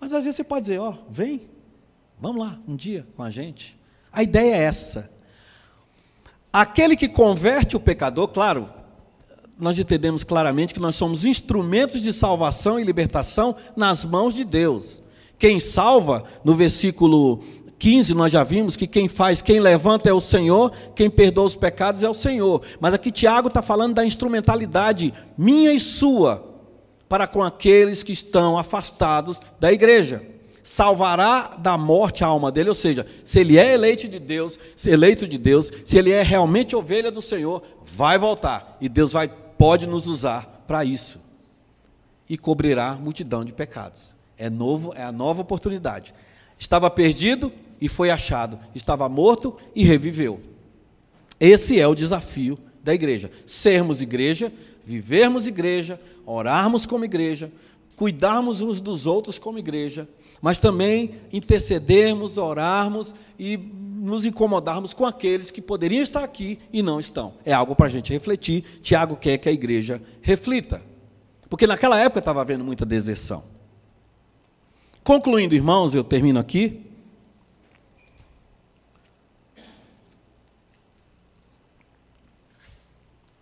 Mas 0.00 0.12
às 0.12 0.24
vezes 0.24 0.36
você 0.36 0.44
pode 0.44 0.62
dizer, 0.62 0.78
ó, 0.78 0.90
oh, 0.90 1.10
vem, 1.10 1.42
vamos 2.20 2.44
lá, 2.44 2.60
um 2.66 2.74
dia 2.74 3.06
com 3.16 3.22
a 3.22 3.30
gente. 3.30 3.78
A 4.12 4.22
ideia 4.22 4.56
é 4.56 4.62
essa. 4.62 5.15
Aquele 6.58 6.96
que 6.96 7.06
converte 7.06 7.76
o 7.76 7.80
pecador, 7.80 8.28
claro, 8.28 8.66
nós 9.58 9.78
entendemos 9.78 10.24
claramente 10.24 10.72
que 10.72 10.80
nós 10.80 10.96
somos 10.96 11.26
instrumentos 11.26 12.00
de 12.00 12.14
salvação 12.14 12.80
e 12.80 12.82
libertação 12.82 13.54
nas 13.76 14.06
mãos 14.06 14.32
de 14.32 14.42
Deus. 14.42 15.02
Quem 15.38 15.60
salva, 15.60 16.24
no 16.42 16.54
versículo 16.54 17.44
15, 17.78 18.14
nós 18.14 18.32
já 18.32 18.42
vimos 18.42 18.74
que 18.74 18.86
quem 18.86 19.06
faz, 19.06 19.42
quem 19.42 19.60
levanta 19.60 20.08
é 20.08 20.14
o 20.14 20.20
Senhor, 20.20 20.72
quem 20.94 21.10
perdoa 21.10 21.44
os 21.44 21.56
pecados 21.56 22.02
é 22.02 22.08
o 22.08 22.14
Senhor. 22.14 22.62
Mas 22.80 22.94
aqui 22.94 23.10
Tiago 23.10 23.48
está 23.48 23.60
falando 23.60 23.92
da 23.92 24.06
instrumentalidade 24.06 25.12
minha 25.36 25.74
e 25.74 25.78
sua 25.78 26.42
para 27.06 27.26
com 27.26 27.42
aqueles 27.42 28.02
que 28.02 28.12
estão 28.12 28.56
afastados 28.56 29.42
da 29.60 29.70
igreja 29.70 30.35
salvará 30.66 31.56
da 31.56 31.78
morte 31.78 32.24
a 32.24 32.26
alma 32.26 32.50
dele, 32.50 32.68
ou 32.68 32.74
seja, 32.74 33.06
se 33.24 33.38
ele 33.38 33.56
é 33.56 33.72
eleito 33.72 34.08
de 34.08 34.18
Deus, 34.18 34.58
se 34.74 34.90
eleito 34.90 35.28
de 35.28 35.38
Deus, 35.38 35.70
se 35.84 35.96
ele 35.96 36.10
é 36.10 36.24
realmente 36.24 36.74
ovelha 36.74 37.08
do 37.08 37.22
Senhor, 37.22 37.62
vai 37.84 38.18
voltar 38.18 38.76
e 38.80 38.88
Deus 38.88 39.12
vai 39.12 39.28
pode 39.28 39.86
nos 39.86 40.08
usar 40.08 40.64
para 40.66 40.84
isso. 40.84 41.20
E 42.28 42.36
cobrirá 42.36 42.94
multidão 42.96 43.44
de 43.44 43.52
pecados. 43.52 44.12
É 44.36 44.50
novo, 44.50 44.92
é 44.96 45.04
a 45.04 45.12
nova 45.12 45.40
oportunidade. 45.40 46.12
Estava 46.58 46.90
perdido 46.90 47.52
e 47.80 47.88
foi 47.88 48.10
achado, 48.10 48.58
estava 48.74 49.08
morto 49.08 49.56
e 49.72 49.84
reviveu. 49.84 50.40
Esse 51.38 51.78
é 51.78 51.86
o 51.86 51.94
desafio 51.94 52.58
da 52.82 52.92
igreja: 52.92 53.30
sermos 53.46 54.02
igreja, 54.02 54.52
vivermos 54.84 55.46
igreja, 55.46 55.96
orarmos 56.26 56.86
como 56.86 57.04
igreja, 57.04 57.52
cuidarmos 57.94 58.60
uns 58.60 58.80
dos 58.80 59.06
outros 59.06 59.38
como 59.38 59.60
igreja, 59.60 60.08
mas 60.40 60.58
também 60.58 61.20
intercedermos, 61.32 62.38
orarmos 62.38 63.14
e 63.38 63.56
nos 63.56 64.24
incomodarmos 64.24 64.92
com 64.94 65.04
aqueles 65.04 65.50
que 65.50 65.60
poderiam 65.60 66.02
estar 66.02 66.22
aqui 66.22 66.58
e 66.72 66.82
não 66.82 67.00
estão. 67.00 67.34
É 67.44 67.52
algo 67.52 67.74
para 67.74 67.86
a 67.86 67.90
gente 67.90 68.12
refletir. 68.12 68.62
Tiago 68.80 69.16
quer 69.16 69.38
que 69.38 69.48
a 69.48 69.52
igreja 69.52 70.00
reflita. 70.22 70.80
Porque 71.48 71.66
naquela 71.66 71.98
época 71.98 72.20
estava 72.20 72.40
havendo 72.40 72.64
muita 72.64 72.84
deserção. 72.84 73.44
Concluindo, 75.02 75.54
irmãos, 75.54 75.94
eu 75.94 76.04
termino 76.04 76.38
aqui. 76.38 76.84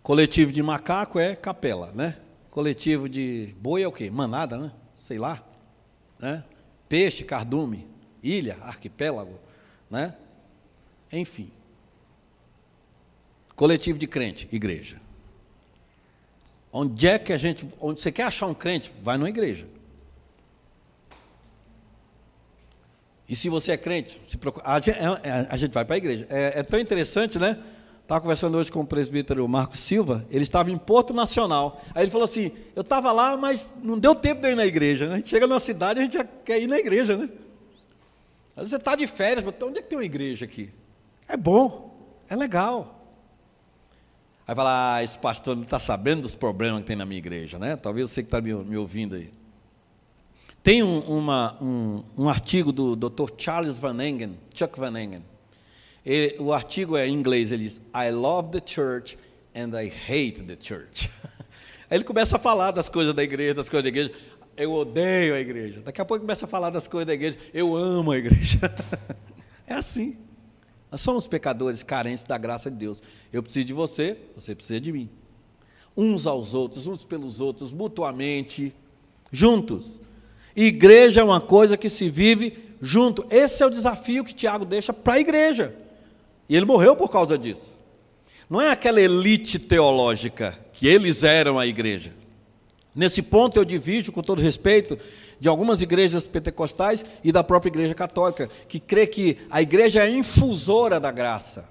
Coletivo 0.01 0.51
de 0.51 0.61
macaco 0.61 1.19
é 1.19 1.35
capela, 1.35 1.91
né? 1.93 2.17
Coletivo 2.51 3.09
de 3.09 3.55
boi 3.59 3.81
é 3.81 3.87
o 3.87 3.91
quê? 3.91 4.09
Manada, 4.11 4.57
né? 4.57 4.71
Sei 4.93 5.17
lá. 5.17 5.43
Né? 6.19 6.43
Peixe, 6.87 7.23
cardume, 7.23 7.87
ilha, 8.21 8.57
arquipélago, 8.61 9.39
né? 9.89 10.15
Enfim. 11.11 11.51
Coletivo 13.55 13.97
de 13.97 14.07
crente, 14.07 14.47
igreja. 14.51 14.99
Onde 16.71 17.07
é 17.07 17.17
que 17.17 17.31
a 17.31 17.37
gente, 17.37 17.65
onde 17.79 18.01
você 18.01 18.11
quer 18.11 18.23
achar 18.23 18.47
um 18.47 18.53
crente, 18.53 18.91
vai 19.01 19.17
numa 19.17 19.29
igreja. 19.29 19.65
E 23.27 23.35
se 23.35 23.49
você 23.49 23.71
é 23.71 23.77
crente, 23.77 24.19
procura, 24.37 24.65
a, 24.67 24.79
gente, 24.79 24.99
é, 24.99 25.03
é, 25.03 25.47
a, 25.49 25.57
gente, 25.57 25.73
vai 25.73 25.83
para 25.83 25.95
a 25.95 25.97
igreja. 25.97 26.27
É, 26.29 26.59
é 26.59 26.63
tão 26.63 26.79
interessante, 26.79 27.39
né? 27.39 27.57
Estava 28.05 28.21
conversando 28.21 28.55
hoje 28.55 28.71
com 28.71 28.81
o 28.81 28.85
presbítero 28.85 29.47
Marcos 29.49 29.79
Silva, 29.79 30.23
ele 30.29 30.43
estava 30.43 30.69
em 30.69 30.77
Porto 30.77 31.11
Nacional. 31.11 31.81
Aí 31.95 32.03
ele 32.03 32.11
falou 32.11 32.25
assim: 32.25 32.51
Eu 32.75 32.81
estava 32.81 33.11
lá, 33.11 33.35
mas 33.35 33.67
não 33.81 33.97
deu 33.97 34.13
tempo 34.13 34.43
de 34.43 34.49
ir 34.49 34.55
na 34.55 34.63
igreja. 34.63 35.07
Né? 35.07 35.13
A 35.13 35.17
gente 35.17 35.29
chega 35.29 35.47
numa 35.47 35.59
cidade, 35.59 35.99
a 35.99 36.03
gente 36.03 36.13
já 36.13 36.23
quer 36.23 36.61
ir 36.61 36.67
na 36.67 36.77
igreja, 36.77 37.17
né? 37.17 37.27
Às 38.51 38.57
vezes 38.57 38.69
você 38.69 38.75
está 38.75 38.95
de 38.95 39.07
férias, 39.07 39.43
mas 39.43 39.55
onde 39.59 39.79
é 39.79 39.81
que 39.81 39.87
tem 39.87 39.97
uma 39.97 40.05
igreja 40.05 40.45
aqui? 40.45 40.69
É 41.27 41.35
bom, 41.35 41.97
é 42.29 42.35
legal. 42.35 43.09
Aí 44.47 44.53
fala: 44.53 44.97
Ah, 44.97 45.03
esse 45.03 45.17
pastor 45.17 45.55
não 45.55 45.63
está 45.63 45.79
sabendo 45.79 46.21
dos 46.21 46.35
problemas 46.35 46.81
que 46.81 46.85
tem 46.85 46.95
na 46.95 47.07
minha 47.07 47.17
igreja, 47.17 47.57
né? 47.57 47.75
Talvez 47.75 48.11
você 48.11 48.21
que 48.21 48.27
está 48.27 48.39
me, 48.39 48.53
me, 48.53 48.77
ouvindo 48.77 49.15
aí. 49.15 49.31
Tem 50.61 50.83
um, 50.83 50.99
uma, 50.99 51.57
um, 51.59 52.03
um 52.15 52.29
artigo 52.29 52.71
do 52.71 52.95
Dr. 52.95 53.31
Charles 53.35 53.79
Van 53.79 53.99
Engen, 53.99 54.37
Chuck 54.53 54.79
Van 54.79 54.95
Engen 54.95 55.23
ele, 56.05 56.35
o 56.39 56.53
artigo 56.53 56.95
é 56.95 57.07
em 57.07 57.13
inglês, 57.13 57.51
ele 57.51 57.63
diz: 57.63 57.81
I 57.95 58.11
love 58.11 58.49
the 58.51 58.61
church 58.63 59.17
and 59.55 59.71
I 59.79 59.87
hate 59.87 60.43
the 60.43 60.57
church. 60.59 61.09
Aí 61.89 61.97
ele 61.97 62.03
começa 62.03 62.35
a 62.35 62.39
falar 62.39 62.71
das 62.71 62.89
coisas 62.89 63.13
da 63.13 63.23
igreja, 63.23 63.53
das 63.53 63.69
coisas 63.69 63.83
da 63.83 63.89
igreja. 63.89 64.11
Eu 64.57 64.71
odeio 64.73 65.35
a 65.35 65.39
igreja. 65.39 65.81
Daqui 65.81 65.99
a 65.99 66.05
pouco 66.05 66.21
começa 66.21 66.45
a 66.45 66.47
falar 66.47 66.69
das 66.69 66.87
coisas 66.87 67.07
da 67.07 67.13
igreja. 67.13 67.37
Eu 67.53 67.75
amo 67.75 68.11
a 68.11 68.17
igreja. 68.17 68.59
é 69.67 69.73
assim. 69.73 70.17
Nós 70.91 71.01
somos 71.01 71.27
pecadores 71.27 71.83
carentes 71.83 72.23
da 72.23 72.37
graça 72.37 72.71
de 72.71 72.77
Deus. 72.77 73.03
Eu 73.33 73.43
preciso 73.43 73.65
de 73.65 73.73
você, 73.73 74.17
você 74.33 74.55
precisa 74.55 74.79
de 74.79 74.91
mim. 74.91 75.09
Uns 75.97 76.25
aos 76.25 76.53
outros, 76.53 76.87
uns 76.87 77.03
pelos 77.03 77.41
outros, 77.41 77.71
mutuamente, 77.71 78.73
juntos. 79.31 80.01
Igreja 80.55 81.21
é 81.21 81.23
uma 81.23 81.41
coisa 81.41 81.75
que 81.75 81.89
se 81.89 82.09
vive 82.09 82.57
junto. 82.81 83.25
Esse 83.29 83.61
é 83.61 83.65
o 83.65 83.69
desafio 83.69 84.23
que 84.23 84.33
Tiago 84.33 84.65
deixa 84.65 84.93
para 84.93 85.15
a 85.15 85.19
igreja. 85.19 85.84
E 86.47 86.55
ele 86.55 86.65
morreu 86.65 86.95
por 86.95 87.09
causa 87.09 87.37
disso. 87.37 87.75
Não 88.49 88.61
é 88.61 88.71
aquela 88.71 89.01
elite 89.01 89.57
teológica 89.57 90.57
que 90.71 90.87
eles 90.87 91.23
eram 91.23 91.57
a 91.57 91.65
igreja. 91.65 92.13
Nesse 92.93 93.21
ponto 93.21 93.57
eu 93.57 93.65
divido, 93.65 94.11
com 94.11 94.21
todo 94.21 94.41
respeito, 94.41 94.97
de 95.39 95.49
algumas 95.49 95.81
igrejas 95.81 96.27
pentecostais 96.27 97.05
e 97.23 97.31
da 97.31 97.43
própria 97.43 97.69
igreja 97.69 97.93
católica, 97.93 98.49
que 98.67 98.79
crê 98.79 99.05
que 99.05 99.37
a 99.49 99.61
igreja 99.61 100.05
é 100.05 100.09
infusora 100.09 100.99
da 100.99 101.11
graça. 101.11 101.69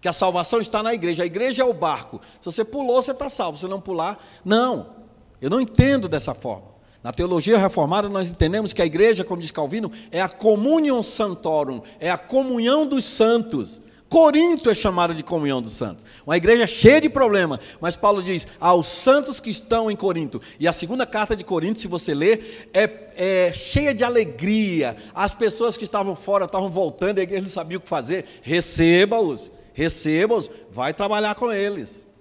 Que 0.00 0.08
a 0.08 0.12
salvação 0.12 0.60
está 0.60 0.82
na 0.82 0.94
igreja. 0.94 1.22
A 1.22 1.26
igreja 1.26 1.62
é 1.62 1.64
o 1.64 1.74
barco. 1.74 2.20
Se 2.40 2.46
você 2.46 2.64
pulou, 2.64 3.02
você 3.02 3.10
está 3.10 3.28
salvo. 3.28 3.58
Se 3.58 3.66
não 3.66 3.80
pular, 3.80 4.18
não. 4.42 4.94
Eu 5.42 5.50
não 5.50 5.60
entendo 5.60 6.08
dessa 6.08 6.32
forma. 6.32 6.79
Na 7.02 7.12
teologia 7.12 7.56
reformada, 7.56 8.08
nós 8.08 8.30
entendemos 8.30 8.72
que 8.72 8.82
a 8.82 8.86
igreja, 8.86 9.24
como 9.24 9.40
diz 9.40 9.50
Calvino, 9.50 9.90
é 10.10 10.20
a 10.20 10.28
communion 10.28 11.02
santorum, 11.02 11.80
é 11.98 12.10
a 12.10 12.18
comunhão 12.18 12.86
dos 12.86 13.04
santos. 13.04 13.80
Corinto 14.10 14.68
é 14.68 14.74
chamada 14.74 15.14
de 15.14 15.22
comunhão 15.22 15.62
dos 15.62 15.72
santos. 15.72 16.04
Uma 16.26 16.36
igreja 16.36 16.66
cheia 16.66 17.00
de 17.00 17.08
problemas, 17.08 17.60
mas 17.80 17.94
Paulo 17.94 18.20
diz 18.20 18.46
aos 18.60 18.88
santos 18.88 19.38
que 19.38 19.48
estão 19.48 19.88
em 19.88 19.94
Corinto. 19.94 20.42
E 20.58 20.66
a 20.66 20.72
segunda 20.72 21.06
carta 21.06 21.36
de 21.36 21.44
Corinto, 21.44 21.78
se 21.78 21.86
você 21.86 22.12
ler, 22.12 22.68
é, 22.74 22.90
é 23.16 23.52
cheia 23.54 23.94
de 23.94 24.02
alegria. 24.02 24.96
As 25.14 25.32
pessoas 25.32 25.76
que 25.76 25.84
estavam 25.84 26.16
fora 26.16 26.46
estavam 26.46 26.68
voltando, 26.68 27.20
a 27.20 27.22
igreja 27.22 27.42
não 27.42 27.48
sabia 27.48 27.78
o 27.78 27.80
que 27.80 27.88
fazer. 27.88 28.26
Receba-os, 28.42 29.50
receba-os, 29.72 30.50
vai 30.72 30.92
trabalhar 30.92 31.36
com 31.36 31.50
eles. 31.52 32.12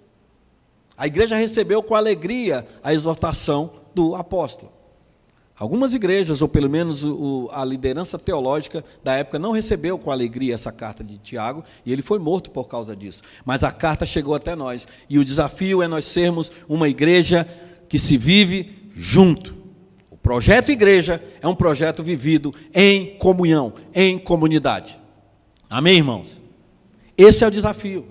A 0.95 1.07
igreja 1.07 1.35
recebeu 1.35 1.81
com 1.81 1.95
alegria 1.95 2.67
a 2.83 2.93
exortação 2.93 3.78
do 3.93 4.15
apóstolo. 4.15 4.79
Algumas 5.59 5.93
igrejas, 5.93 6.41
ou 6.41 6.47
pelo 6.47 6.69
menos 6.69 7.03
o, 7.03 7.49
a 7.51 7.65
liderança 7.65 8.17
teológica 8.17 8.81
da 9.03 9.15
época, 9.15 9.37
não 9.37 9.51
recebeu 9.51 9.99
com 9.99 10.09
alegria 10.09 10.53
essa 10.53 10.71
carta 10.71 11.03
de 11.03 11.17
Tiago, 11.17 11.65
e 11.85 11.91
ele 11.91 12.01
foi 12.01 12.17
morto 12.17 12.49
por 12.49 12.69
causa 12.69 12.95
disso. 12.95 13.23
Mas 13.43 13.61
a 13.61 13.71
carta 13.71 14.05
chegou 14.05 14.33
até 14.33 14.55
nós, 14.55 14.87
e 15.09 15.19
o 15.19 15.25
desafio 15.25 15.81
é 15.81 15.87
nós 15.87 16.05
sermos 16.05 16.49
uma 16.69 16.87
igreja 16.87 17.45
que 17.89 17.99
se 17.99 18.17
vive 18.17 18.89
junto. 18.95 19.53
O 20.09 20.15
projeto 20.15 20.71
igreja 20.71 21.21
é 21.41 21.47
um 21.47 21.55
projeto 21.55 22.01
vivido 22.03 22.55
em 22.73 23.17
comunhão, 23.17 23.73
em 23.93 24.17
comunidade. 24.17 24.97
Amém, 25.69 25.97
irmãos? 25.97 26.41
Esse 27.17 27.43
é 27.43 27.47
o 27.47 27.51
desafio. 27.51 28.07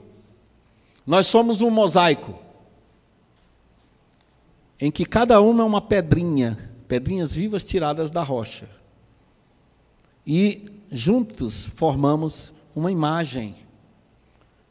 Nós 1.07 1.27
somos 1.27 1.63
um 1.63 1.71
mosaico 1.71 2.39
em 4.81 4.91
que 4.91 5.05
cada 5.05 5.41
uma 5.41 5.63
é 5.63 5.67
uma 5.67 5.81
pedrinha 5.81 6.69
pedrinhas 6.89 7.35
vivas 7.35 7.65
tiradas 7.65 8.11
da 8.11 8.23
rocha. 8.23 8.69
E 10.27 10.83
juntos 10.91 11.67
formamos 11.67 12.53
uma 12.75 12.91
imagem 12.91 13.55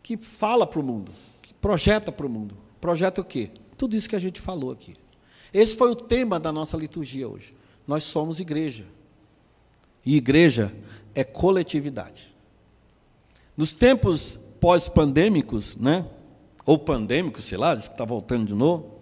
que 0.02 0.18
fala 0.18 0.66
para 0.66 0.80
o 0.80 0.84
mundo, 0.84 1.12
que 1.42 1.54
projeta 1.54 2.12
para 2.12 2.26
o 2.26 2.30
mundo. 2.30 2.58
Projeta 2.82 3.22
o 3.22 3.24
quê? 3.24 3.52
Tudo 3.78 3.96
isso 3.96 4.10
que 4.10 4.16
a 4.16 4.20
gente 4.20 4.42
falou 4.42 4.72
aqui. 4.72 4.96
Esse 5.54 5.76
foi 5.76 5.92
o 5.92 5.96
tema 5.96 6.40
da 6.40 6.52
nossa 6.52 6.76
liturgia 6.76 7.28
hoje. 7.30 7.56
Nós 7.88 8.04
somos 8.04 8.40
igreja. 8.40 8.86
E 10.06 10.16
igreja 10.16 10.76
é 11.14 11.24
coletividade. 11.24 12.34
Nos 13.56 13.74
tempos 13.74 14.40
pós-pandêmicos, 14.60 15.76
né? 15.78 16.06
Ou 16.66 16.78
pandêmicos, 16.78 17.46
sei 17.46 17.58
lá, 17.58 17.76
diz 17.76 17.88
que 17.88 17.94
está 17.94 18.06
voltando 18.06 18.48
de 18.48 18.54
novo. 18.54 18.97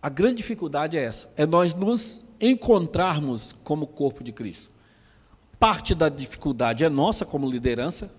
A 0.00 0.08
grande 0.08 0.36
dificuldade 0.36 0.96
é 0.96 1.04
essa: 1.04 1.30
é 1.36 1.44
nós 1.44 1.74
nos 1.74 2.24
encontrarmos 2.40 3.52
como 3.64 3.86
corpo 3.86 4.22
de 4.22 4.32
Cristo. 4.32 4.70
Parte 5.58 5.94
da 5.94 6.08
dificuldade 6.08 6.84
é 6.84 6.88
nossa 6.88 7.24
como 7.24 7.50
liderança, 7.50 8.14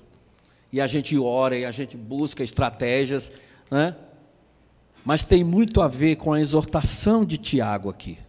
e 0.71 0.81
a 0.81 0.87
gente 0.87 1.17
ora 1.17 1.57
e 1.57 1.65
a 1.65 1.71
gente 1.71 1.95
busca 1.95 2.43
estratégias, 2.43 3.31
né? 3.71 3.95
mas 5.05 5.23
tem 5.23 5.43
muito 5.43 5.81
a 5.81 5.87
ver 5.87 6.17
com 6.17 6.33
a 6.33 6.41
exortação 6.41 7.23
de 7.23 7.37
Tiago 7.37 7.89
aqui. 7.89 8.19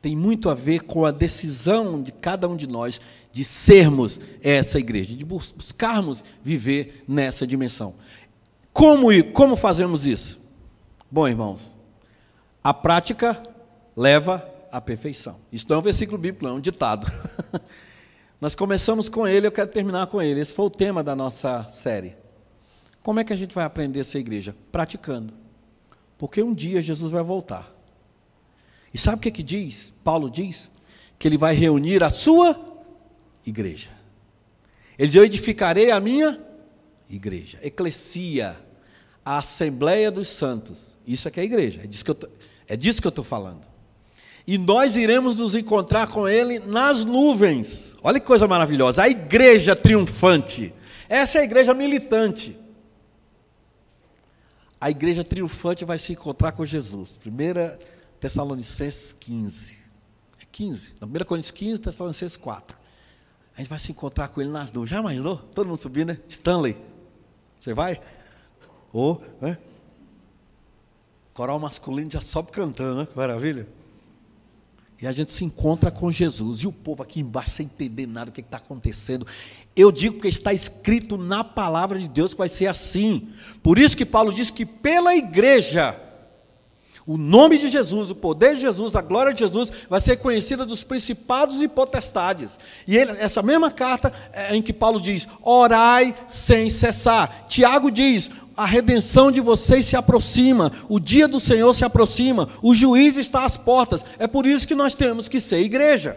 Tem 0.00 0.16
muito 0.16 0.48
a 0.48 0.54
ver 0.54 0.82
com 0.84 1.04
a 1.04 1.10
decisão 1.10 2.00
de 2.00 2.12
cada 2.12 2.48
um 2.48 2.54
de 2.54 2.68
nós 2.68 3.00
de 3.32 3.44
sermos 3.44 4.20
essa 4.40 4.78
igreja, 4.78 5.16
de 5.16 5.24
buscarmos 5.24 6.22
viver 6.40 7.02
nessa 7.08 7.44
dimensão. 7.44 7.96
Como, 8.72 9.08
como 9.32 9.56
fazemos 9.56 10.06
isso? 10.06 10.45
Bom, 11.16 11.26
irmãos, 11.26 11.74
a 12.62 12.74
prática 12.74 13.42
leva 13.96 14.46
à 14.70 14.82
perfeição. 14.82 15.38
Isso 15.50 15.64
não 15.66 15.76
é 15.76 15.78
um 15.78 15.82
versículo 15.82 16.18
bíblico, 16.18 16.46
é 16.46 16.52
um 16.52 16.60
ditado. 16.60 17.10
Nós 18.38 18.54
começamos 18.54 19.08
com 19.08 19.26
ele, 19.26 19.46
eu 19.46 19.50
quero 19.50 19.70
terminar 19.70 20.08
com 20.08 20.20
ele. 20.20 20.40
Esse 20.40 20.52
foi 20.52 20.66
o 20.66 20.70
tema 20.70 21.02
da 21.02 21.16
nossa 21.16 21.66
série. 21.70 22.14
Como 23.02 23.18
é 23.18 23.24
que 23.24 23.32
a 23.32 23.36
gente 23.36 23.54
vai 23.54 23.64
aprender 23.64 24.00
essa 24.00 24.18
igreja? 24.18 24.54
Praticando. 24.70 25.32
Porque 26.18 26.42
um 26.42 26.52
dia 26.52 26.82
Jesus 26.82 27.10
vai 27.10 27.22
voltar. 27.22 27.74
E 28.92 28.98
sabe 28.98 29.16
o 29.16 29.20
que, 29.20 29.30
que 29.30 29.42
diz? 29.42 29.94
Paulo 30.04 30.28
diz 30.28 30.70
que 31.18 31.26
ele 31.26 31.38
vai 31.38 31.54
reunir 31.54 32.04
a 32.04 32.10
sua 32.10 32.62
igreja. 33.46 33.88
Ele 34.98 35.08
diz: 35.08 35.16
Eu 35.16 35.24
edificarei 35.24 35.90
a 35.90 35.98
minha 35.98 36.38
igreja, 37.08 37.58
eclesia 37.62 38.65
a 39.26 39.38
Assembleia 39.38 40.08
dos 40.08 40.28
Santos. 40.28 40.96
Isso 41.04 41.26
é 41.26 41.30
que 41.32 41.40
é 41.40 41.42
a 41.42 41.46
igreja, 41.46 41.80
é 41.82 41.86
disso 41.88 42.04
que 42.04 42.10
eu 42.12 42.14
tô, 42.14 42.28
é 42.68 42.76
disso 42.76 43.00
que 43.00 43.06
eu 43.08 43.10
estou 43.10 43.24
falando. 43.24 43.66
E 44.46 44.56
nós 44.56 44.94
iremos 44.94 45.38
nos 45.38 45.56
encontrar 45.56 46.06
com 46.06 46.28
Ele 46.28 46.60
nas 46.60 47.04
nuvens. 47.04 47.96
Olha 48.00 48.20
que 48.20 48.26
coisa 48.26 48.46
maravilhosa, 48.46 49.02
a 49.02 49.08
igreja 49.08 49.74
triunfante. 49.74 50.72
Essa 51.08 51.38
é 51.38 51.40
a 51.40 51.44
igreja 51.44 51.74
militante. 51.74 52.56
A 54.80 54.90
igreja 54.90 55.24
triunfante 55.24 55.84
vai 55.84 55.98
se 55.98 56.12
encontrar 56.12 56.52
com 56.52 56.64
Jesus. 56.64 57.18
1 57.26 57.78
Tessalonicenses 58.20 59.12
15. 59.18 59.78
É 60.40 60.44
15. 60.52 60.94
1 61.02 61.24
Coríntios 61.24 61.50
15, 61.50 61.80
Tessalonicenses 61.80 62.36
4. 62.36 62.76
A 63.56 63.60
gente 63.60 63.68
vai 63.68 63.78
se 63.80 63.90
encontrar 63.90 64.28
com 64.28 64.40
ele 64.40 64.50
nas 64.50 64.70
nuvens. 64.70 64.90
Já 64.90 65.00
imaginou? 65.00 65.38
Todo 65.38 65.66
mundo 65.66 65.78
subindo, 65.78 66.10
né? 66.10 66.18
Stanley. 66.28 66.76
Você 67.58 67.74
vai? 67.74 68.00
Ou, 68.92 69.22
né? 69.40 69.58
Coral 71.34 71.58
masculino 71.58 72.10
já 72.10 72.20
sobe 72.20 72.50
cantando, 72.50 73.00
né? 73.00 73.08
Maravilha. 73.14 73.66
E 75.00 75.06
a 75.06 75.12
gente 75.12 75.30
se 75.30 75.44
encontra 75.44 75.90
com 75.90 76.10
Jesus. 76.10 76.60
E 76.60 76.66
o 76.66 76.72
povo 76.72 77.02
aqui 77.02 77.20
embaixo, 77.20 77.50
sem 77.50 77.66
entender 77.66 78.06
nada 78.06 78.30
do 78.30 78.34
que 78.34 78.40
está 78.40 78.56
acontecendo. 78.56 79.26
Eu 79.74 79.92
digo 79.92 80.20
que 80.20 80.28
está 80.28 80.54
escrito 80.54 81.18
na 81.18 81.44
palavra 81.44 81.98
de 81.98 82.08
Deus 82.08 82.32
que 82.32 82.38
vai 82.38 82.48
ser 82.48 82.66
assim. 82.66 83.28
Por 83.62 83.78
isso 83.78 83.96
que 83.96 84.06
Paulo 84.06 84.32
diz 84.32 84.50
que 84.50 84.64
pela 84.64 85.14
igreja 85.14 86.00
o 87.06 87.16
nome 87.16 87.56
de 87.56 87.68
Jesus, 87.68 88.10
o 88.10 88.16
poder 88.16 88.56
de 88.56 88.62
Jesus, 88.62 88.96
a 88.96 89.00
glória 89.00 89.32
de 89.32 89.38
Jesus 89.38 89.70
vai 89.88 90.00
ser 90.00 90.16
conhecida 90.16 90.66
dos 90.66 90.82
principados 90.82 91.62
e 91.62 91.68
potestades. 91.68 92.58
E 92.86 92.96
ele, 92.96 93.12
essa 93.20 93.42
mesma 93.42 93.70
carta 93.70 94.12
é 94.32 94.56
em 94.56 94.60
que 94.60 94.72
Paulo 94.72 95.00
diz: 95.00 95.28
orai 95.40 96.16
sem 96.26 96.68
cessar. 96.68 97.46
Tiago 97.46 97.92
diz: 97.92 98.30
a 98.56 98.66
redenção 98.66 99.30
de 99.30 99.40
vocês 99.40 99.86
se 99.86 99.94
aproxima, 99.94 100.72
o 100.88 100.98
dia 100.98 101.28
do 101.28 101.38
Senhor 101.38 101.72
se 101.74 101.84
aproxima, 101.84 102.48
o 102.60 102.74
juiz 102.74 103.16
está 103.16 103.44
às 103.44 103.56
portas. 103.56 104.04
É 104.18 104.26
por 104.26 104.44
isso 104.44 104.66
que 104.66 104.74
nós 104.74 104.94
temos 104.96 105.28
que 105.28 105.40
ser 105.40 105.60
igreja. 105.60 106.16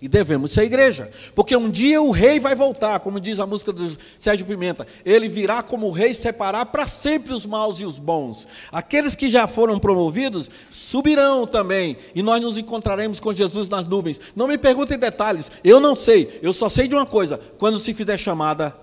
E 0.00 0.08
devemos 0.08 0.52
ser 0.52 0.64
igreja, 0.64 1.10
porque 1.34 1.56
um 1.56 1.70
dia 1.70 2.02
o 2.02 2.10
rei 2.10 2.38
vai 2.38 2.54
voltar, 2.54 3.00
como 3.00 3.18
diz 3.18 3.40
a 3.40 3.46
música 3.46 3.72
do 3.72 3.96
Sérgio 4.18 4.44
Pimenta, 4.44 4.86
ele 5.06 5.26
virá 5.26 5.62
como 5.62 5.90
rei 5.90 6.12
separar 6.12 6.66
para 6.66 6.86
sempre 6.86 7.32
os 7.32 7.46
maus 7.46 7.80
e 7.80 7.86
os 7.86 7.96
bons. 7.96 8.46
Aqueles 8.70 9.14
que 9.14 9.26
já 9.26 9.46
foram 9.46 9.78
promovidos 9.78 10.50
subirão 10.68 11.46
também, 11.46 11.96
e 12.14 12.22
nós 12.22 12.42
nos 12.42 12.58
encontraremos 12.58 13.18
com 13.18 13.32
Jesus 13.34 13.70
nas 13.70 13.86
nuvens. 13.86 14.20
Não 14.36 14.46
me 14.46 14.58
perguntem 14.58 14.98
detalhes, 14.98 15.50
eu 15.64 15.80
não 15.80 15.96
sei, 15.96 16.40
eu 16.42 16.52
só 16.52 16.68
sei 16.68 16.86
de 16.86 16.94
uma 16.94 17.06
coisa: 17.06 17.38
quando 17.58 17.78
se 17.78 17.94
fizer 17.94 18.18
chamada, 18.18 18.76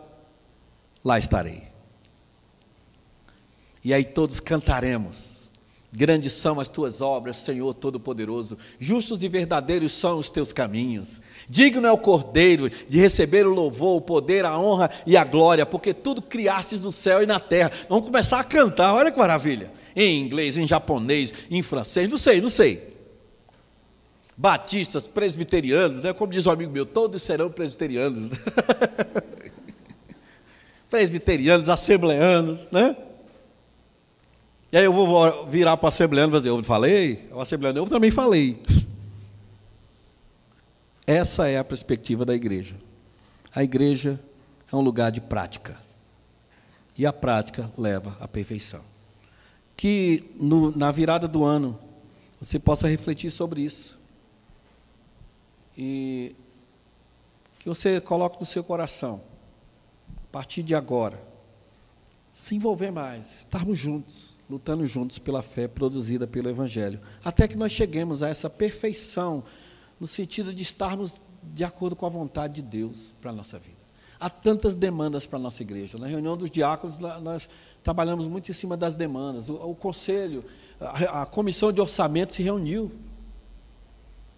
lá 1.06 1.19
estarei. 1.19 1.62
E 3.84 3.93
aí 3.93 4.04
todos 4.04 4.39
cantaremos. 4.39 5.33
Grandes 5.95 6.34
são 6.34 6.60
as 6.60 6.67
tuas 6.67 7.01
obras, 7.01 7.38
Senhor 7.38 7.71
Todo-Poderoso. 7.71 8.58
Justos 8.79 9.21
e 9.21 9.27
verdadeiros 9.27 9.93
são 9.93 10.17
os 10.17 10.27
teus 10.27 10.51
caminhos. 10.51 11.21
Digno 11.47 11.86
é 11.86 11.91
o 11.91 11.97
Cordeiro 11.99 12.67
de 12.67 12.97
receber 12.99 13.45
o 13.45 13.53
louvor, 13.53 13.97
o 13.97 14.01
poder, 14.01 14.43
a 14.43 14.58
honra 14.58 14.89
e 15.06 15.15
a 15.15 15.23
glória, 15.23 15.67
porque 15.67 15.93
tudo 15.93 16.19
criastes 16.19 16.84
no 16.84 16.91
céu 16.91 17.21
e 17.21 17.27
na 17.27 17.39
terra. 17.39 17.71
Vamos 17.88 18.06
começar 18.06 18.39
a 18.39 18.43
cantar, 18.43 18.91
olha 18.91 19.12
que 19.12 19.19
maravilha. 19.19 19.71
Em 19.95 20.19
inglês, 20.19 20.58
em 20.58 20.67
japonês, 20.67 21.32
em 21.51 21.62
francês, 21.62 22.08
não 22.08 22.17
sei, 22.17 22.41
não 22.41 22.49
sei. 22.49 22.91
Batistas, 24.36 25.06
presbiterianos, 25.06 26.01
né? 26.01 26.12
como 26.12 26.32
diz 26.32 26.47
um 26.47 26.51
amigo 26.51 26.71
meu, 26.71 26.88
todos 26.88 27.21
serão 27.21 27.51
presbiterianos. 27.51 28.32
presbiterianos, 30.89 31.69
assembleanos, 31.69 32.67
né? 32.71 32.97
E 34.73 34.77
aí 34.77 34.86
eu 34.86 34.91
vou 34.91 35.45
virar 35.45 35.77
para 35.77 35.86
o 35.86 35.89
assembleano 35.89 36.36
e 36.36 36.38
dizer, 36.39 36.49
eu 36.49 36.63
falei? 36.63 37.29
O 37.31 37.39
assembleano, 37.39 37.77
eu 37.77 37.86
também 37.86 38.09
falei. 38.09 38.59
Essa 41.05 41.47
é 41.47 41.59
a 41.59 41.63
perspectiva 41.63 42.25
da 42.25 42.33
igreja. 42.33 42.75
A 43.53 43.63
igreja 43.63 44.19
é 44.71 44.75
um 44.75 44.81
lugar 44.81 45.12
de 45.12 45.21
prática. 45.21 45.77
E 46.97 47.05
a 47.05 47.13
prática 47.13 47.71
leva 47.77 48.17
à 48.19 48.27
perfeição. 48.27 48.81
Que 49.77 50.31
no, 50.39 50.75
na 50.75 50.91
virada 50.91 51.27
do 51.27 51.43
ano 51.43 51.77
você 52.41 52.57
possa 52.57 52.88
refletir 52.88 53.29
sobre 53.29 53.62
isso. 53.62 53.99
E 55.77 56.36
que 57.59 57.69
você 57.69 58.01
coloque 58.01 58.39
no 58.39 58.45
seu 58.47 58.63
coração, 58.63 59.21
a 60.17 60.31
partir 60.31 60.63
de 60.63 60.73
agora, 60.73 61.21
se 62.27 62.55
envolver 62.55 62.89
mais, 62.89 63.41
estarmos 63.41 63.78
juntos 63.78 64.32
lutando 64.50 64.86
juntos 64.86 65.18
pela 65.18 65.41
fé 65.41 65.68
produzida 65.68 66.28
pelo 66.28 66.50
Evangelho, 66.50 67.00
até 67.24 67.48
que 67.48 67.58
nós 67.58 67.72
cheguemos 67.72 68.22
a 68.22 68.30
essa 68.30 68.50
perfeição, 68.50 69.44
no 70.00 70.08
sentido 70.08 70.54
de 70.54 70.62
estarmos 70.62 71.22
de 71.41 71.64
acordo 71.64 71.96
com 71.96 72.06
a 72.06 72.10
vontade 72.10 72.56
de 72.56 72.62
Deus 72.62 73.14
para 73.22 73.32
a 73.32 73.34
nossa 73.34 73.58
vida. 73.58 73.78
Há 74.20 74.30
tantas 74.30 74.76
demandas 74.76 75.26
para 75.26 75.38
a 75.38 75.41
nossa 75.41 75.62
igreja. 75.62 75.98
Na 75.98 76.08
reunião 76.08 76.38
dos 76.38 76.50
diáconos, 76.50 76.98
nós 77.00 77.50
trabalhamos 77.84 78.28
muito 78.28 78.50
em 78.50 78.54
cima 78.54 78.78
das 78.78 78.96
demandas. 78.96 79.50
O, 79.50 79.56
o 79.56 79.76
conselho, 79.76 80.46
a, 80.80 81.24
a 81.24 81.26
comissão 81.26 81.72
de 81.74 81.82
orçamento 81.82 82.34
se 82.34 82.41
reuniu, 82.41 82.91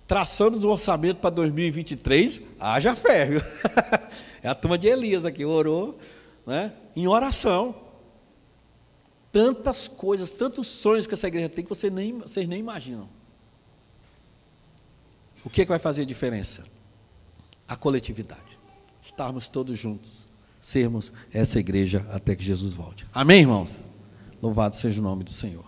traçando 0.07 0.57
o 0.57 0.71
orçamento 0.71 1.17
para 1.17 1.29
2023, 1.29 2.41
haja 2.59 2.95
fé? 2.95 3.29
É 4.43 4.47
a 4.47 4.53
turma 4.53 4.77
de 4.77 4.85
Elias 4.85 5.25
aqui, 5.25 5.43
orou 5.43 5.97
né, 6.45 6.71
em 6.95 7.07
oração 7.07 7.73
tantas 9.35 9.89
coisas, 9.89 10.31
tantos 10.31 10.65
sonhos 10.65 11.05
que 11.05 11.13
essa 11.13 11.27
igreja 11.27 11.49
tem 11.49 11.61
que 11.61 11.69
você 11.69 11.89
nem, 11.89 12.19
vocês 12.19 12.47
nem 12.47 12.57
imaginam. 12.57 13.09
O 15.43 15.49
que, 15.49 15.61
é 15.61 15.65
que 15.65 15.69
vai 15.69 15.77
fazer 15.77 16.03
a 16.03 16.05
diferença? 16.05 16.63
A 17.67 17.75
coletividade. 17.75 18.57
Estarmos 19.01 19.49
todos 19.49 19.77
juntos, 19.77 20.25
sermos 20.61 21.11
essa 21.33 21.59
igreja 21.59 22.07
até 22.11 22.33
que 22.33 22.45
Jesus 22.45 22.73
volte. 22.73 23.05
Amém, 23.13 23.41
irmãos? 23.41 23.83
Louvado 24.41 24.73
seja 24.77 25.01
o 25.01 25.03
nome 25.03 25.25
do 25.25 25.33
Senhor. 25.33 25.65